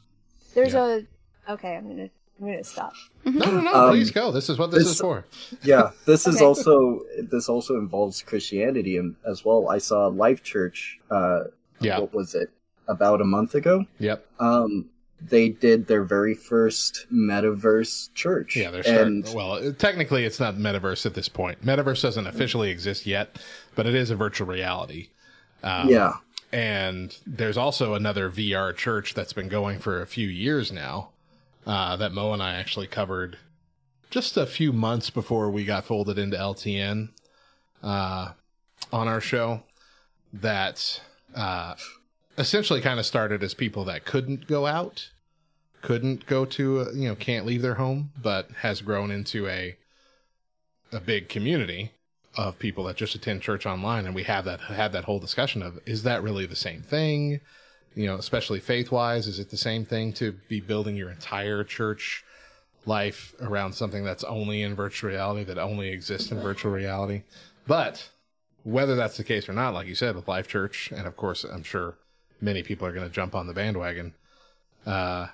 [0.54, 1.04] There's a
[1.48, 1.76] okay.
[1.76, 2.10] I'm gonna
[2.40, 2.92] I'm gonna stop.
[3.24, 3.74] No, no, no.
[3.74, 4.30] Um, please go.
[4.30, 5.24] This is what this, is for.
[5.62, 9.68] Yeah, this is also this also involves Christianity and as well.
[9.68, 10.98] I saw Life Church.
[11.10, 11.44] Uh,
[11.80, 11.98] Yeah.
[12.00, 12.50] What was it?
[12.88, 13.84] About a month ago.
[13.98, 14.24] Yep.
[14.38, 14.86] Um,
[15.20, 18.54] they did their very first metaverse church.
[18.54, 19.24] Yeah, they're starting.
[19.24, 21.64] and well, technically, it's not metaverse at this point.
[21.64, 23.38] Metaverse doesn't officially exist yet,
[23.74, 25.08] but it is a virtual reality.
[25.62, 26.12] Um, Yeah.
[26.52, 31.08] And there's also another VR church that's been going for a few years now
[31.66, 33.38] uh, that Mo and I actually covered
[34.10, 37.10] just a few months before we got folded into LTN
[37.82, 38.32] uh,
[38.92, 39.62] on our show.
[40.32, 41.00] That
[41.34, 41.74] uh,
[42.36, 45.10] essentially kind of started as people that couldn't go out,
[45.82, 49.76] couldn't go to, uh, you know, can't leave their home, but has grown into a
[50.92, 51.92] a big community
[52.36, 55.62] of people that just attend church online, and we have that had that whole discussion
[55.62, 57.40] of is that really the same thing?
[57.96, 61.64] You know, especially faith wise, is it the same thing to be building your entire
[61.64, 62.24] church
[62.84, 67.22] life around something that's only in virtual reality, that only exists in virtual reality?
[67.66, 68.08] But
[68.62, 71.42] whether that's the case or not, like you said, with Life Church, and of course,
[71.42, 71.96] I'm sure
[72.40, 74.14] many people are going to jump on the bandwagon.
[74.84, 75.26] Uh,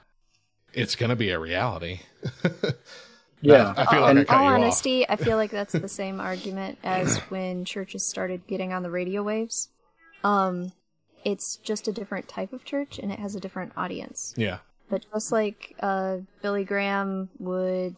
[0.72, 2.00] it's going to be a reality.
[3.42, 3.74] Yeah.
[3.76, 6.78] I, I feel like in I all honesty, I feel like that's the same argument
[6.82, 9.68] as when churches started getting on the radio waves.
[10.24, 10.72] Um,
[11.24, 14.34] it's just a different type of church, and it has a different audience.
[14.36, 14.58] Yeah.
[14.88, 17.96] But just like uh, Billy Graham would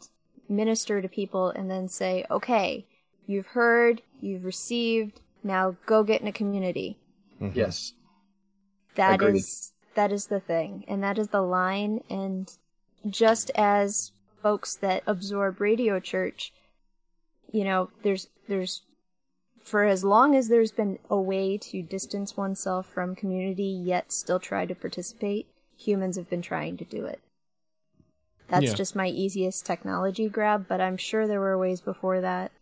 [0.48, 2.86] minister to people and then say, "Okay,
[3.26, 6.98] you've heard, you've received, now go get in a community."
[7.40, 7.92] Yes.
[8.94, 9.36] That Agreed.
[9.36, 12.02] is that is the thing, and that is the line.
[12.08, 12.52] And
[13.08, 14.12] just as
[14.42, 16.52] folks that absorb Radio Church,
[17.50, 18.82] you know, there's there's
[19.64, 24.38] for as long as there's been a way to distance oneself from community yet still
[24.38, 25.46] try to participate,
[25.76, 27.18] humans have been trying to do it.
[28.48, 28.74] That's Yeah.
[28.74, 32.52] just my easiest technology grab, but I'm sure there were ways before that.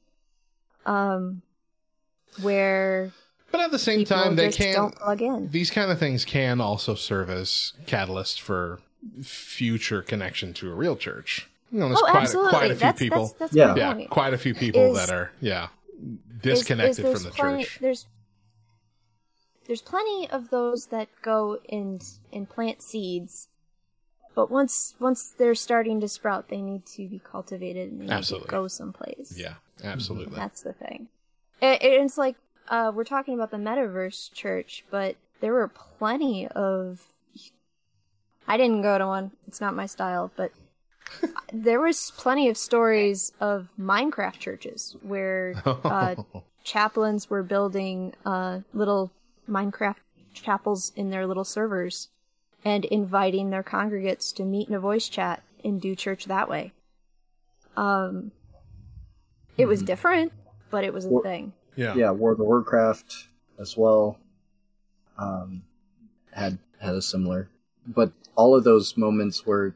[0.87, 1.43] Um
[2.41, 3.13] where
[3.51, 5.51] But at the same time, they can don't plug in.
[5.51, 8.81] These kind of things can also serve as catalysts for
[9.23, 11.49] future connection to a real church.
[11.71, 12.49] You know, there's Oh, quite, absolutely.
[12.49, 13.27] A, quite a few That's- people.
[13.39, 15.71] that's- that's my yeah, quite a few people Is- that are yeah is-
[16.43, 17.79] disconnected is there's from the plenty, church.
[17.81, 18.07] There's
[19.67, 23.49] there's plenty of those that go and and plant seeds,
[24.35, 28.25] but once once they're starting to sprout, they need to be cultivated and they need
[28.25, 29.35] to go someplace.
[29.37, 30.37] Yeah, absolutely.
[30.37, 31.09] That's the thing.
[31.61, 32.37] It, it's like
[32.69, 37.07] uh, we're talking about the metaverse church, but there were plenty of.
[38.49, 39.31] I didn't go to one.
[39.47, 40.51] It's not my style, but
[41.53, 46.15] there was plenty of stories of Minecraft churches where uh,
[46.65, 49.11] chaplains were building uh, little
[49.49, 49.97] Minecraft
[50.35, 52.09] chapels in their little servers
[52.65, 56.73] and inviting their congregates to meet in a voice chat and do church that way.
[57.77, 58.31] Um,
[59.57, 60.33] it was different,
[60.71, 61.53] but it was a Well- thing.
[61.75, 61.95] Yeah.
[61.95, 63.15] Yeah, World of Warcraft
[63.59, 64.19] as well.
[65.19, 65.63] Um,
[66.33, 67.49] had had a similar,
[67.87, 69.75] but all of those moments were,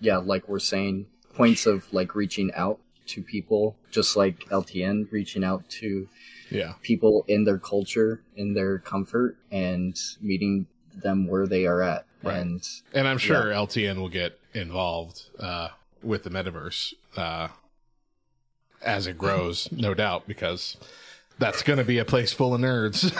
[0.00, 5.42] yeah, like we're saying, points of like reaching out to people, just like LTN reaching
[5.44, 6.08] out to
[6.50, 6.74] Yeah.
[6.82, 12.06] people in their culture, in their comfort, and meeting them where they are at.
[12.22, 12.36] Right.
[12.38, 13.56] And And I'm sure Yeah.
[13.58, 15.68] LTN will get involved uh,
[16.02, 17.48] with the metaverse uh,
[18.82, 20.76] as it grows, no doubt, because
[21.40, 23.10] that's going to be a place full of nerds.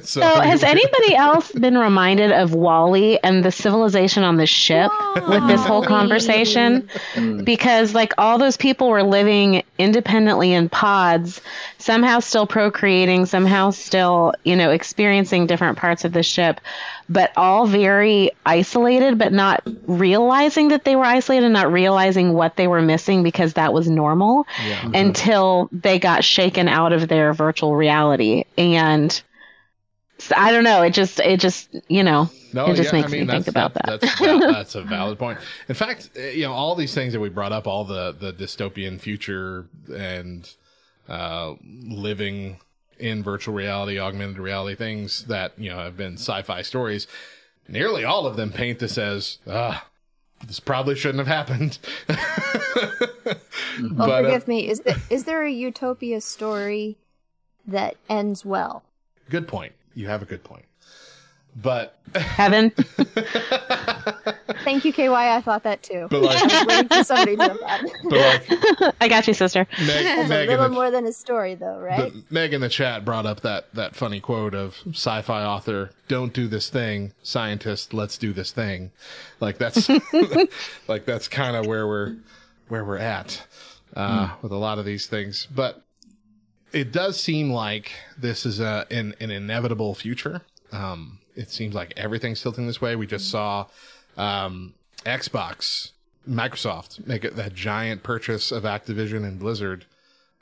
[0.04, 4.90] so, So, has anybody else been reminded of WALL-E and the civilization on the ship
[5.28, 6.88] with this whole conversation?
[7.14, 7.44] Mm.
[7.44, 11.40] Because, like, all those people were living independently in pods,
[11.78, 16.60] somehow still procreating, somehow still, you know, experiencing different parts of the ship,
[17.08, 22.56] but all very isolated, but not realizing that they were isolated, and not realizing what
[22.56, 24.90] they were missing because that was normal Yeah.
[24.92, 28.44] until they got shaken out of their virtual reality.
[28.58, 29.22] And
[30.36, 30.82] I don't know.
[30.82, 33.48] It just, it just, you know, No, it just yeah, makes I mean, me think
[33.48, 34.00] about that.
[34.00, 35.38] That's, that's a valid point.
[35.68, 38.32] In fact, uh, you know, all these things that we brought up, all the, the
[38.32, 40.50] dystopian future and
[41.08, 42.58] uh, living
[42.98, 47.06] in virtual reality, augmented reality things that, you know, have been sci fi stories,
[47.68, 49.86] nearly all of them paint this as, ah,
[50.46, 51.78] this probably shouldn't have happened.
[53.78, 54.68] Well, But, uh, forgive me.
[54.70, 56.96] Is there, is there a utopia story
[57.66, 58.84] that ends well?
[59.28, 59.72] good point.
[59.94, 60.64] You have a good point.
[61.54, 62.72] But Heaven.
[64.66, 65.06] Thank you, KY.
[65.14, 66.08] I thought that too.
[66.10, 67.84] But, like- I for somebody to that.
[68.02, 69.64] but like I got you, sister.
[69.86, 72.12] Meg, Meg a little the- more than a story, though, right?
[72.12, 76.32] But Meg in the chat brought up that that funny quote of sci-fi author, "Don't
[76.32, 77.94] do this thing, scientist.
[77.94, 78.90] Let's do this thing."
[79.38, 79.88] Like that's
[80.88, 82.16] like that's kind of where we're
[82.66, 83.46] where we're at
[83.94, 85.46] uh, with a lot of these things.
[85.54, 85.80] But
[86.72, 90.42] it does seem like this is a an, an inevitable future.
[90.72, 92.96] Um, it seems like everything's tilting this way.
[92.96, 93.66] We just saw
[94.16, 95.92] um, Xbox,
[96.28, 99.84] Microsoft make it that giant purchase of Activision and Blizzard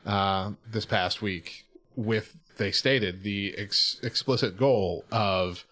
[0.06, 1.64] uh, this past week
[1.96, 5.64] with they stated the ex- explicit goal of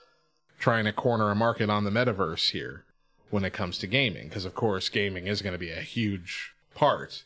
[0.59, 2.85] trying to corner a market on the metaverse here
[3.31, 6.53] when it comes to gaming because of course gaming is going to be a huge
[6.75, 7.23] part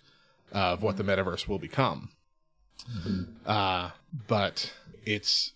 [0.53, 2.11] of what the metaverse will become.
[3.45, 3.91] Uh,
[4.29, 4.73] but
[5.05, 5.53] it's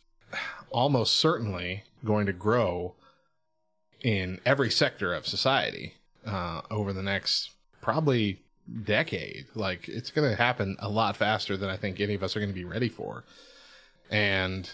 [0.71, 2.95] almost certainly going to grow
[4.03, 5.95] in every sector of society
[6.27, 8.41] uh, over the next probably
[8.85, 9.47] decade.
[9.55, 12.41] Like it's going to happen a lot faster than I think any of us are
[12.41, 13.25] going to be ready for.
[14.11, 14.71] And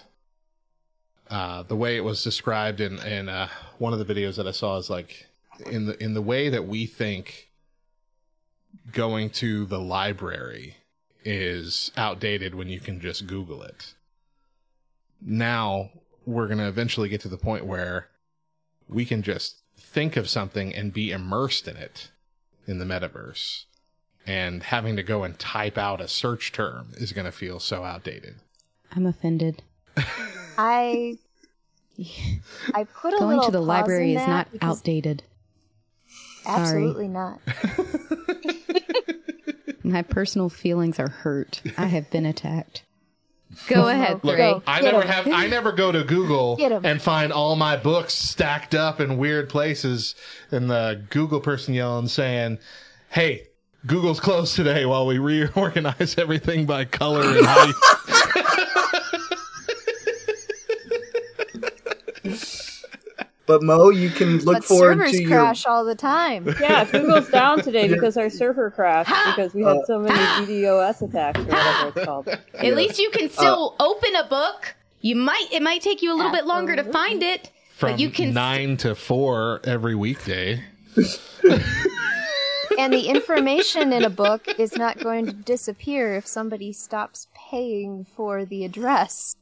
[1.28, 3.48] uh, the way it was described in in uh,
[3.78, 5.26] one of the videos that I saw is like
[5.66, 7.48] in the in the way that we think
[8.92, 10.76] going to the library
[11.24, 13.94] is outdated when you can just Google it.
[15.20, 15.90] Now
[16.24, 18.08] we're going to eventually get to the point where
[18.88, 22.10] we can just think of something and be immersed in it
[22.66, 23.64] in the metaverse.
[24.26, 27.84] And having to go and type out a search term is going to feel so
[27.84, 28.36] outdated.
[28.92, 29.62] I'm offended.
[30.58, 31.16] I
[32.74, 35.22] I put a Going little to the pause library is not because- outdated.
[36.44, 36.60] Sorry.
[36.60, 37.40] Absolutely not.
[39.82, 41.62] My personal feelings are hurt.
[41.78, 42.82] I have been attacked.
[43.68, 44.62] Go ahead, Look, Three.
[44.66, 45.26] I never have.
[45.28, 50.14] I never go to Google and find all my books stacked up in weird places,
[50.50, 52.58] and the Google person yelling saying,
[53.10, 53.48] "Hey,
[53.86, 57.95] Google's closed today while we reorganize everything by color and height."
[63.46, 66.54] But Mo, you can look but forward servers to your crash all the time.
[66.66, 71.02] Yeah, Google's down today because our server crashed because we had so uh, many DDoS
[71.02, 72.28] attacks or whatever it's called.
[72.28, 74.74] At least you can uh, still open a book.
[75.00, 78.00] You might it might take you a little bit longer to find it, From but
[78.00, 80.64] you can nine to four every weekday.
[82.78, 88.04] and the information in a book is not going to disappear if somebody stops paying
[88.16, 89.36] for the address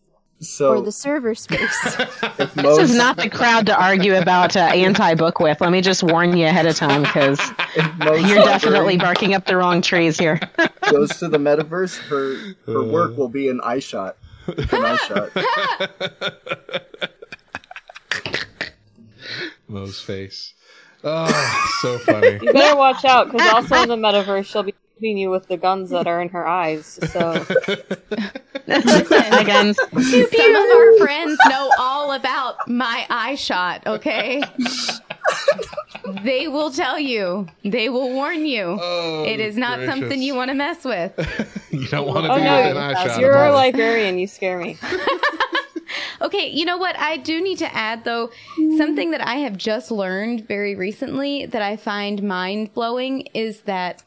[0.45, 1.97] So or the server space.
[2.55, 5.61] This is not the crowd to argue about uh, anti-book with.
[5.61, 7.41] Let me just warn you ahead of time because
[7.77, 10.41] you're definitely barking up the wrong trees here.
[10.91, 14.17] goes to the metaverse, her her work will be an eye shot.
[14.47, 15.31] An eye shot.
[19.69, 20.55] Mo's face.
[21.03, 22.39] Oh, so funny.
[22.43, 25.57] You better watch out because also in the metaverse she'll be shooting you with the
[25.57, 26.99] guns that are in her eyes.
[27.13, 27.33] So
[28.67, 34.43] Again, Some of our friends know all about my eye shot, okay?
[36.23, 37.47] they will tell you.
[37.65, 38.79] They will warn you.
[38.81, 39.95] Oh, it is not gracious.
[39.95, 41.13] something you want to mess with.
[41.75, 43.19] You don't want to oh be with an eye shot.
[43.21, 44.17] you're a librarian.
[44.17, 44.79] You scare me.
[46.21, 46.97] Okay, you know what?
[46.99, 48.31] I do need to add, though,
[48.79, 54.03] something that I have just learned very recently that I find mind blowing is that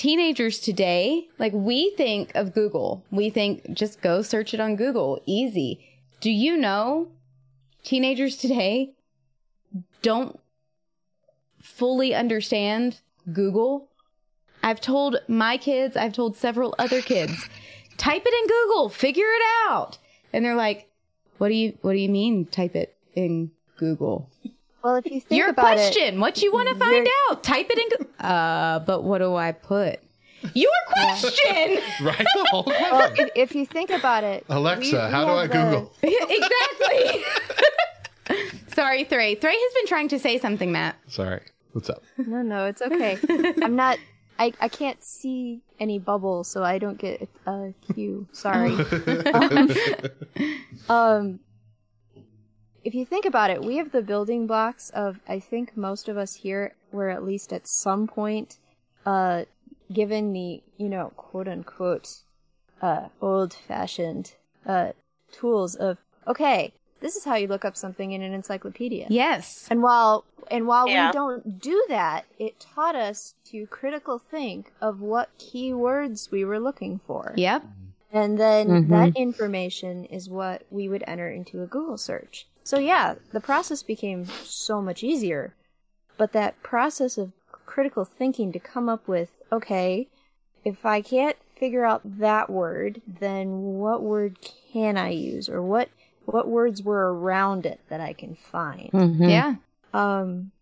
[0.00, 5.20] teenagers today, like we think of Google, we think just go search it on Google,
[5.26, 5.86] easy.
[6.20, 7.08] Do you know
[7.82, 8.94] teenagers today
[10.00, 10.40] don't
[11.60, 13.90] fully understand Google?
[14.62, 17.50] I've told my kids, I've told several other kids,
[17.98, 19.98] type it in Google, figure it out.
[20.32, 20.88] And they're like,
[21.36, 24.30] "What do you what do you mean type it in Google?"
[24.82, 26.20] Well, if you think Your about question.
[26.20, 27.42] what you want to find out?
[27.42, 30.00] Type it in Uh, but what do I put?
[30.54, 31.78] Your question.
[32.02, 35.24] right the whole it, well, if, if you think about it, Alexa, we- we how
[35.26, 35.92] do I the- Google?
[36.02, 37.24] exactly.
[38.74, 39.34] Sorry, Thray.
[39.34, 40.96] Thray has been trying to say something, Matt.
[41.08, 41.40] Sorry.
[41.72, 42.02] What's up?
[42.16, 43.18] No, no, it's okay.
[43.62, 43.98] I'm not.
[44.38, 48.26] I, I can't see any bubble, so I don't get a cue.
[48.32, 48.72] Sorry.
[49.34, 49.70] um,
[50.88, 51.40] um,
[52.84, 55.20] if you think about it, we have the building blocks of.
[55.28, 58.56] I think most of us here were at least at some point,
[59.06, 59.44] uh,
[59.92, 62.08] given the you know quote unquote,
[62.82, 64.34] uh, old fashioned
[64.66, 64.92] uh
[65.32, 66.72] tools of okay.
[67.00, 69.06] this is how you look up something in an encyclopedia.
[69.08, 69.66] Yes.
[69.70, 71.06] And while and while Yeah.
[71.08, 76.58] we don't do that, it taught us to critical think of what keywords we were
[76.60, 77.32] looking for.
[77.36, 77.64] Yep.
[78.12, 78.88] And then Mhm.
[78.88, 82.48] that information is what we would enter into a Google search.
[82.70, 85.54] So yeah, the process became so much easier.
[86.16, 90.06] But that process of critical thinking to come up with, okay,
[90.64, 93.46] if I can't figure out that word, then
[93.80, 94.38] what word
[94.72, 95.88] can I use or what
[96.26, 98.92] what words were around it that I can find?
[98.92, 99.28] Mhm.
[99.28, 99.54] Yeah.
[99.92, 100.52] Um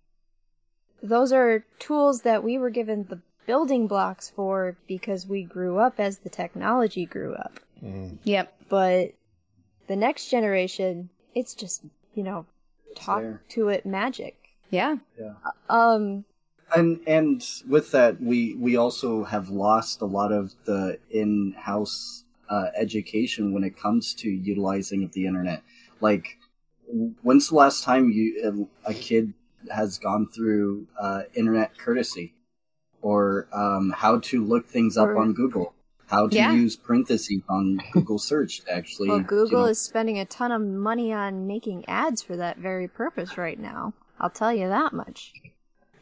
[1.03, 6.01] those are tools that we were given the building blocks for because we grew up
[6.01, 7.61] as the technology grew up.
[8.25, 8.55] Yep.
[8.71, 9.13] But
[9.89, 11.85] the next generation, it's just,
[12.19, 12.45] you know,
[12.97, 14.35] talk to it magic.
[14.71, 14.97] Yeah.
[15.19, 15.35] Yeah.
[15.71, 16.25] Um
[16.75, 22.67] and and with that we we also have lost a lot of the in-house uh,
[22.77, 25.63] education when it comes to utilizing of the internet
[26.01, 26.39] like
[27.23, 29.33] when's the last time you a kid
[29.71, 32.35] has gone through uh, internet courtesy
[33.01, 35.75] or um, how to look things up Or- on google
[36.09, 36.53] how to Yeah.
[36.53, 40.53] use parentheses on google search to actually well, you Google know- is spending a ton
[40.53, 43.93] of money on making ads for that very purpose right now.
[44.21, 45.33] I'll tell you that much.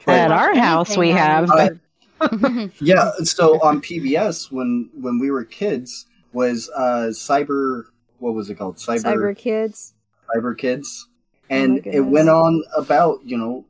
[0.06, 1.74] At our house, we have, but
[2.20, 2.72] YouTube.
[2.80, 7.82] yeah so on pbs when when we were kids was uh cyber
[8.20, 9.92] what was it called cyber Cyber Kids.
[10.34, 13.66] cyber kids Oh and it went on about you know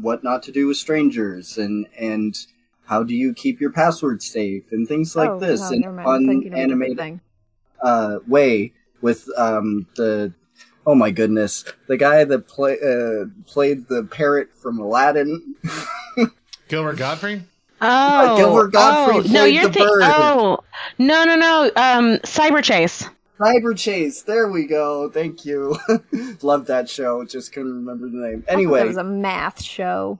[0.00, 2.36] what not to do with strangers and and
[2.88, 5.92] how do you keep your password safe and things like Oh, this no, in never
[5.94, 6.08] mind.
[6.08, 7.20] I'm fun thinking of a different animated thing.
[7.82, 8.72] uh way
[9.02, 10.32] with um the
[10.86, 15.54] oh my goodness the guy that play uh played the parrot from aladdin
[16.68, 17.42] Gilbert Godfrey?
[17.80, 20.02] oh, Gilbert Gottfried oh, no, played you're the bird.
[20.04, 20.58] Oh,
[20.98, 21.64] no, no, no.
[21.76, 23.08] Um, Cyber Chase.
[23.38, 25.78] cyber chase there we go thank you
[26.42, 30.18] love that show just couldn't remember the name anyway it was a math show.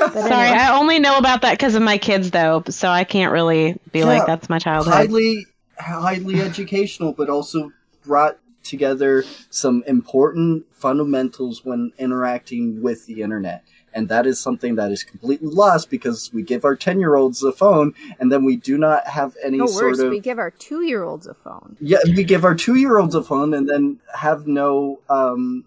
[0.00, 0.58] But Sorry, anyway.
[0.58, 4.00] I only know about that because of my kids, though, so I can't really be
[4.00, 4.04] Yeah.
[4.06, 4.92] like that's my childhood.
[4.94, 5.46] highly
[5.78, 7.72] highly educational but also
[8.04, 14.90] brought together some important fundamentals when interacting with the internet and that is something that
[14.92, 18.54] is completely lost because we give our 10 year olds a phone and then we
[18.56, 21.34] do not have any no sort worse, of we give our two year olds a
[21.34, 21.76] phone.
[21.80, 25.64] yeah we give our two year olds a phone and then have no um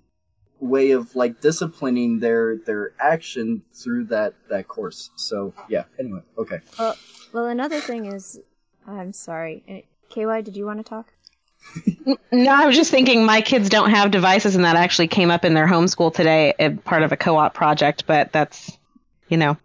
[0.60, 6.60] way of like disciplining their their action through that that course so yeah anyway okay
[6.80, 6.96] Well,
[7.34, 8.40] well, another thing is,
[8.88, 9.64] I'm sorry.
[9.70, 11.14] Uh, KY, did you want to talk?
[12.32, 15.44] No, I was just thinking my kids don't have devices, and that actually came up
[15.44, 18.06] in their homeschool today, uh, part of a co-op project.
[18.08, 18.78] But that's,
[19.28, 19.58] you know,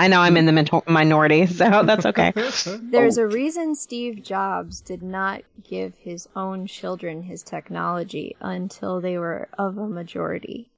[0.00, 2.32] I know I'm in the min- minority, so that's okay.
[2.80, 9.18] There's a reason Steve Jobs did not give his own children his technology until they
[9.18, 10.70] were of a majority.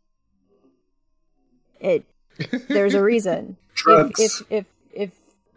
[1.78, 2.04] It
[2.68, 3.58] there's a reason.
[3.74, 4.18] Drugs.
[4.18, 5.10] If, if if if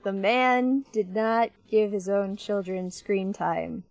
[0.04, 3.84] the man did not give his own children screen time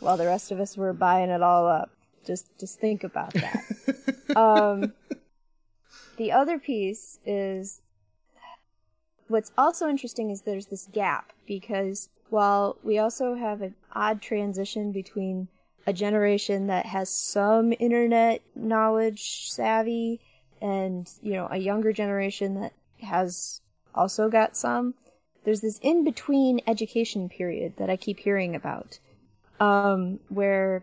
[0.00, 1.90] while the rest of us were buying it all up.
[2.26, 4.36] Just just think about that.
[4.36, 4.92] um
[6.16, 7.80] the other piece is
[9.28, 14.92] what's also interesting is there's this gap because while we also have an odd transition
[14.92, 15.48] between
[15.86, 20.20] a generation that has some internet knowledge savvy
[20.60, 22.72] and you know a younger generation that
[23.02, 23.60] has
[23.94, 24.94] also got some
[25.44, 28.98] there's this in between education period that i keep hearing about
[29.60, 30.82] um, where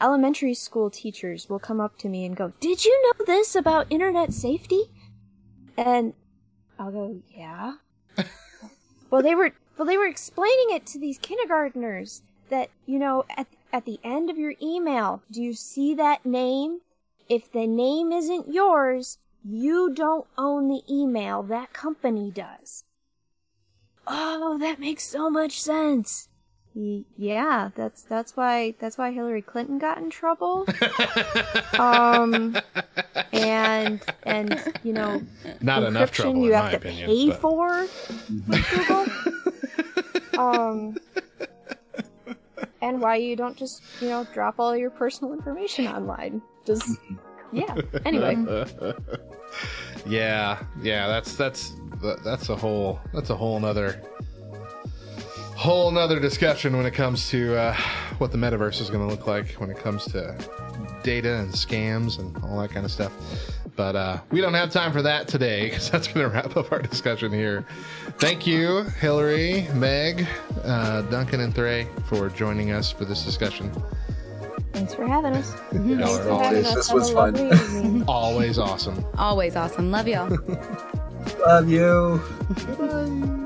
[0.00, 3.86] elementary school teachers will come up to me and go did you know this about
[3.90, 4.82] internet safety?
[5.76, 6.14] And
[6.78, 7.74] I'll go, yeah.
[9.10, 13.46] well, they were well, they were explaining it to these kindergartners that you know at
[13.72, 16.80] at the end of your email, do you see that name?
[17.28, 21.42] If the name isn't yours, you don't own the email.
[21.42, 22.84] That company does.
[24.06, 26.28] Oh, that makes so much sense.
[26.76, 30.66] Yeah, that's that's why that's why Hillary Clinton got in trouble.
[31.78, 32.54] um,
[33.32, 35.22] and and you know,
[35.62, 37.86] Not enough trouble, you in have my to opinion, pay but- for
[38.46, 39.06] with Google.
[40.38, 40.96] um,
[42.82, 46.42] and why you don't just you know drop all your personal information online.
[46.66, 46.98] Just
[47.52, 47.74] yeah.
[48.04, 48.36] Anyway,
[50.06, 51.72] yeah, yeah, that's that's
[52.22, 54.02] that's a whole that's a whole nother
[55.56, 57.74] whole nother discussion when it comes to uh,
[58.18, 60.36] what the metaverse is going to look like when it comes to
[61.02, 63.12] data and scams and all that kind of stuff.
[63.74, 66.72] But uh, we don't have time for that today because that's going to wrap up
[66.72, 67.66] our discussion here.
[68.18, 70.26] Thank you, Hillary, Meg,
[70.64, 73.70] uh, Duncan, and Thray for joining us for this discussion.
[74.72, 75.54] Thanks for having us.
[75.72, 76.74] Y'all Thanks are for always- having us.
[76.74, 78.04] This was fun.
[78.08, 79.02] Always awesome.
[79.16, 79.90] Always awesome.
[79.90, 80.28] Love y'all.
[81.46, 82.18] Love you.
[82.18, 83.45] What do you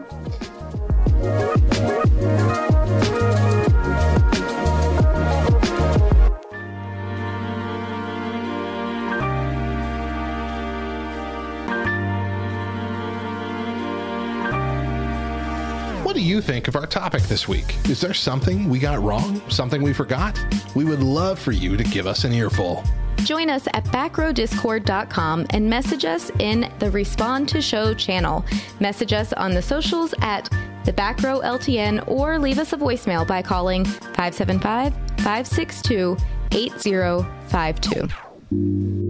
[16.51, 17.77] think of our topic this week?
[17.89, 19.41] Is there something we got wrong?
[19.49, 20.37] Something we forgot?
[20.75, 22.83] We would love for you to give us an earful.
[23.19, 28.45] Join us at backrowdiscord.com and message us in the Respond to Show channel.
[28.81, 30.49] Message us on the socials at
[30.85, 36.17] the Back Row LTN or leave us a voicemail by calling 575 562
[36.53, 39.10] 8052.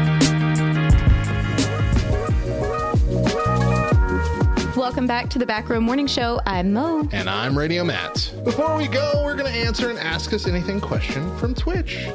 [4.91, 6.41] Welcome back to the Back Row Morning Show.
[6.45, 7.07] I'm Mo.
[7.13, 8.33] And I'm Radio Matt.
[8.43, 12.09] Before we go, we're going to answer an Ask Us Anything question from Twitch.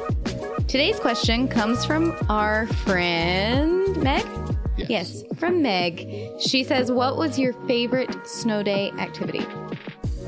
[0.67, 4.23] Today's question comes from our friend Meg.
[4.77, 5.23] Yes.
[5.39, 6.07] from Meg.
[6.39, 9.39] She says, "What was your favorite snow day activity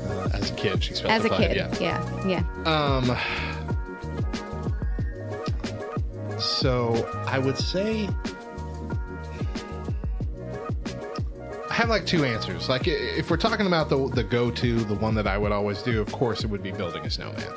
[0.08, 1.72] Uh, as a kid, she as a kid?" Yeah.
[1.78, 2.64] yeah, yeah.
[2.64, 3.16] Um.
[6.40, 8.08] So I would say
[11.70, 12.68] I have like two answers.
[12.68, 15.82] Like if we're talking about the the go to, the one that I would always
[15.82, 17.48] do, of course, it would be building a snowman.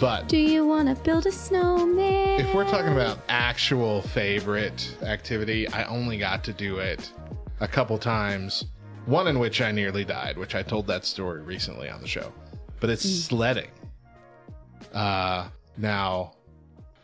[0.00, 2.40] But Do you want to build a snowman?
[2.40, 7.10] if we're talking about actual favorite activity, I only got to do it
[7.60, 8.66] a couple times.
[9.06, 12.32] One in which I nearly died, which I told that story recently on the show.
[12.80, 13.70] But it's sledding.
[14.92, 16.32] Uh now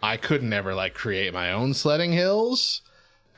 [0.03, 2.83] I couldn't ever like create my own sledding hills.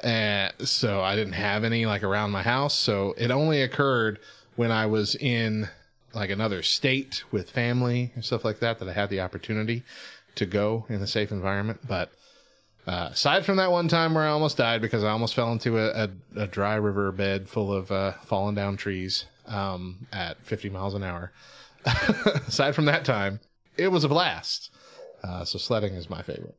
[0.07, 2.75] And so I didn't have any like around my house.
[2.75, 4.21] So it only occurred
[4.55, 5.69] when I was in
[6.15, 9.83] like another state with family and stuff like that that I had the opportunity
[10.37, 11.81] to go in a safe environment.
[11.89, 12.13] But
[12.87, 15.77] uh, aside from that one time where I almost died because I almost fell into
[15.77, 20.71] a, a, a dry river bed full of uh, fallen down trees um, at 50
[20.71, 21.33] miles an hour,
[22.47, 23.41] aside from that time,
[23.77, 24.71] it was a blast.
[25.25, 26.55] Uh, so sledding is my favorite.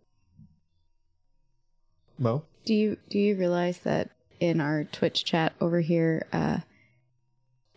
[2.20, 2.44] Mo?
[2.68, 4.10] Do you do you realize that
[4.42, 6.58] in our Twitch chat over here, uh,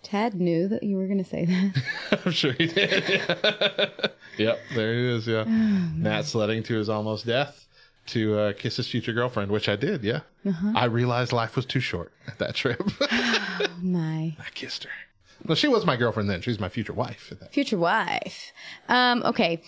[0.02, 2.20] Tad knew that you were going to say that?
[2.26, 3.22] I'm sure he did.
[4.36, 5.26] yep, there it is.
[5.28, 7.66] Yeah, Matt sledding to his almost death
[8.06, 10.02] to uh, kiss his future girlfriend, which I did.
[10.02, 10.72] Yeah, Uh-huh.
[10.74, 12.82] I realized life was too short at that trip.
[13.62, 14.90] Oh my I kissed her.
[15.46, 16.40] Well, she was my girlfriend then.
[16.42, 17.32] She's my future wife.
[17.50, 18.52] future wife.
[18.88, 19.62] Um, okay,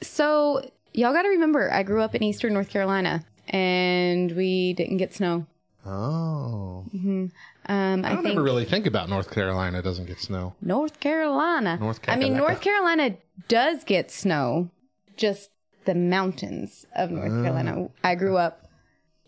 [0.00, 0.60] so
[0.92, 5.14] y'all got to remember, I grew up in Eastern North Carolina, and we didn't get
[5.14, 5.46] snow.
[5.84, 7.26] Oh, hmm
[7.66, 10.54] Um, I, I don't think ever really think about North Carolina doesn't get snow.
[10.60, 11.76] North Carolina.
[11.80, 12.26] North Carolina.
[12.26, 13.16] I mean, North Carolina
[13.48, 14.70] does get snow,
[15.16, 15.50] just
[15.84, 17.42] the mountains of North Ah.
[17.42, 17.88] Carolina.
[18.04, 18.68] I grew up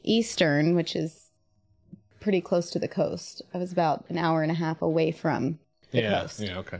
[0.05, 1.31] eastern, which is
[2.21, 3.43] pretty close to the coast.
[3.53, 5.59] I was about an hour and a half away from
[5.91, 6.41] the yeah, coast.
[6.41, 6.79] yeah, okay.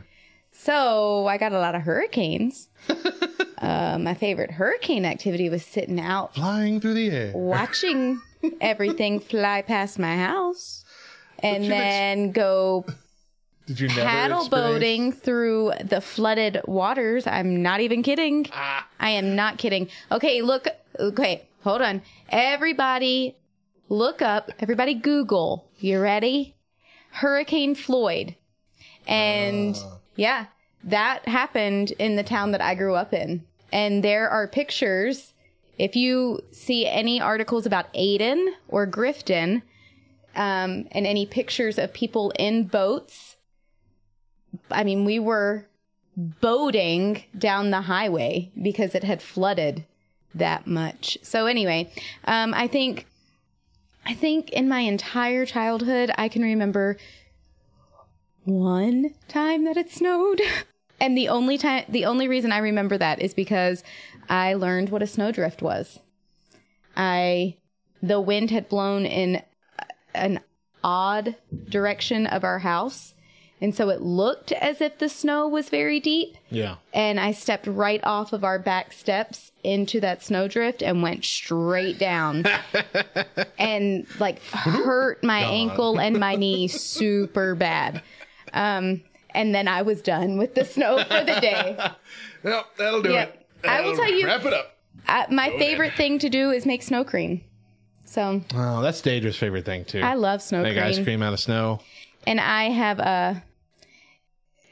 [0.57, 2.69] So I got a lot of hurricanes.
[3.59, 7.31] uh, my favorite hurricane activity was sitting out Flying through the air.
[7.35, 8.21] watching
[8.61, 10.83] everything fly past my house
[11.39, 12.85] and you've ex- then go
[13.67, 17.27] Did you paddle boating through the flooded waters.
[17.27, 18.47] I'm not even kidding.
[18.53, 18.87] Ah.
[18.99, 19.89] I am not kidding.
[20.11, 20.67] Okay, look.
[20.99, 22.01] Okay, hold on.
[22.29, 23.35] Everybody,
[23.89, 24.51] look up.
[24.59, 25.67] Everybody, Google.
[25.79, 26.55] You ready?
[27.11, 28.35] Hurricane Floyd.
[29.07, 29.97] And Ah.
[30.15, 30.45] Yeah,
[30.83, 33.43] that happened in the town that I grew up in.
[33.71, 35.33] And there are pictures.
[35.77, 39.61] If you see any articles about Ayden or Grifton,
[40.35, 43.37] um, and any pictures of people in boats,
[44.69, 45.65] I mean, we were
[46.17, 49.85] boating down the highway because it had flooded
[50.33, 51.17] that much.
[51.23, 51.91] So anyway,
[52.25, 53.05] um, I think,
[54.05, 56.97] I think in my entire childhood, I can remember
[58.45, 60.41] one time that it snowed.
[60.97, 63.83] And the only time, the only reason I remember that is because
[64.29, 65.99] I learned what a snowdrift was.
[66.95, 67.57] I,
[68.01, 69.41] the wind had blown in
[70.13, 70.39] an
[70.83, 71.35] odd
[71.67, 73.13] direction of our house.
[73.61, 76.37] And so it looked as if the snow was very deep.
[76.49, 76.75] Yeah.
[76.93, 81.97] And I stepped right off of our back steps into that snowdrift and went straight
[81.97, 82.45] down.
[83.57, 85.53] and like hurt my God.
[85.53, 88.01] ankle and my knee super bad.
[88.55, 89.01] Um,
[89.35, 91.77] and then I was done with the snow for the day.
[92.43, 93.33] Well, that'll do Yep.
[93.63, 93.67] it.
[93.67, 94.77] I will That'll tell you- Wrap it up.
[95.07, 97.41] Uh, my favorite thing to do is make snow cream.
[98.05, 99.99] So, Oh, that's Daedra's favorite thing too.
[99.99, 101.05] I love snow Make ice cream.
[101.05, 101.79] cream out of snow.
[102.27, 103.33] and I have uh,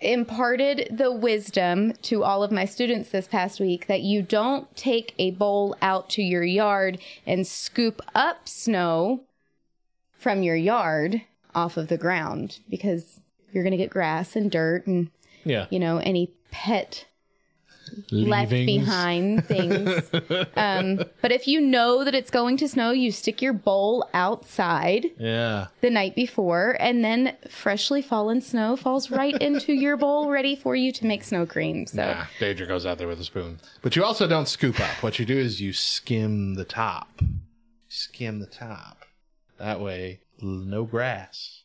[0.01, 5.13] imparted the wisdom to all of my students this past week that you don't take
[5.17, 9.21] a bowl out to your yard and scoop up snow
[10.17, 11.21] from your yard
[11.55, 13.19] off of the ground because
[13.53, 15.09] you're going to get grass and dirt and
[15.45, 15.67] Yeah.
[15.69, 17.05] you know any pet
[18.11, 20.09] left behind things.
[20.55, 25.07] um, but if you know that it's going to snow, you stick your bowl outside
[25.19, 25.67] Yeah.
[25.81, 30.75] the night before, and then freshly fallen snow falls right into your bowl, ready for
[30.75, 31.85] you to make snow cream.
[31.85, 33.59] So Nah, Daedra goes out there with a spoon.
[33.81, 35.03] But you also don't scoop up.
[35.03, 37.21] What you do is you skim the top.
[37.89, 39.03] Skim the top.
[39.59, 41.63] That way, no grass.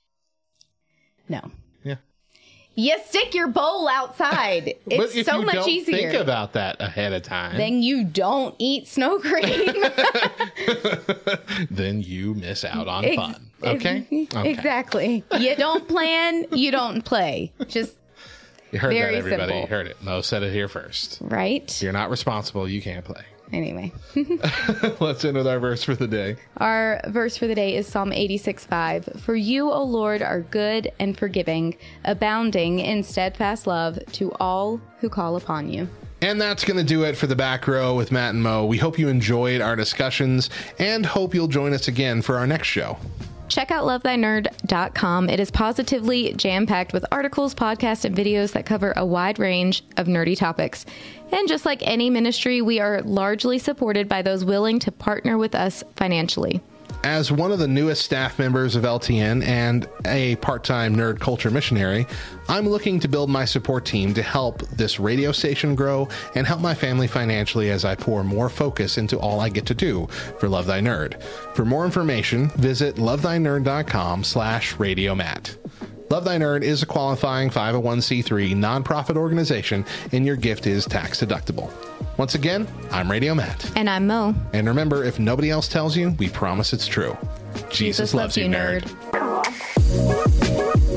[1.29, 1.51] no.
[1.85, 1.97] Yeah.
[2.75, 4.75] You stick your bowl outside.
[4.87, 5.97] It's if so much easier.
[6.11, 9.73] think about that ahead of time, then you don't eat snow cream.
[11.71, 13.51] then you miss out on Ex- fun.
[13.63, 14.07] Okay?
[14.33, 14.51] okay.
[14.51, 15.25] Exactly.
[15.39, 17.53] You don't plan, you don't play.
[17.67, 17.95] Just
[18.71, 19.43] You heard that, everybody.
[19.43, 19.61] simple.
[19.63, 20.03] You heard it.
[20.03, 21.19] Mo said it here first.
[21.21, 21.83] right.
[21.83, 22.69] You're not responsible.
[22.69, 23.23] You can't play.
[23.53, 23.93] Anyway.
[25.01, 26.37] Let's end with our verse for the day.
[26.59, 29.21] Our verse for the day is Psalm 86 5.
[29.21, 35.09] For you, O Lord, are good and forgiving, abounding in steadfast love to all who
[35.09, 35.89] call upon you.
[36.21, 38.67] And that's going to do it for the back row with Matt and Mo.
[38.67, 42.67] We hope you enjoyed our discussions and hope you'll join us again for our next
[42.67, 42.99] show.
[43.49, 45.31] Check out lovethynerd.com.
[45.31, 49.85] It is positively jam packed with articles, podcasts, and videos that cover a wide range
[49.97, 50.85] of nerdy topics.
[51.33, 55.55] And just like any ministry, we are largely supported by those willing to partner with
[55.55, 56.61] us financially.
[57.05, 61.51] As one of the newest staff members of LTN and a part time nerd culture
[61.51, 62.07] missionary,
[62.49, 66.61] I'm looking to build my support team to help this radio station grow and help
[66.61, 70.49] my family financially as I pour more focus into all I get to do for
[70.49, 71.23] Love Thy Nerd.
[71.55, 75.57] For more information, visit lovethynerd.com slash radiomatt.
[76.11, 81.71] Love Thy Nerd is a qualifying 501c3 nonprofit organization, and your gift is tax deductible.
[82.19, 83.71] Once again, I'm Radio Matt.
[83.77, 84.35] And I'm Mo.
[84.53, 87.17] And remember, if nobody else tells you, we promise it's true.
[87.71, 88.83] Jesus, Jesus loves, loves, you, nerd.
[88.83, 90.88] nerd.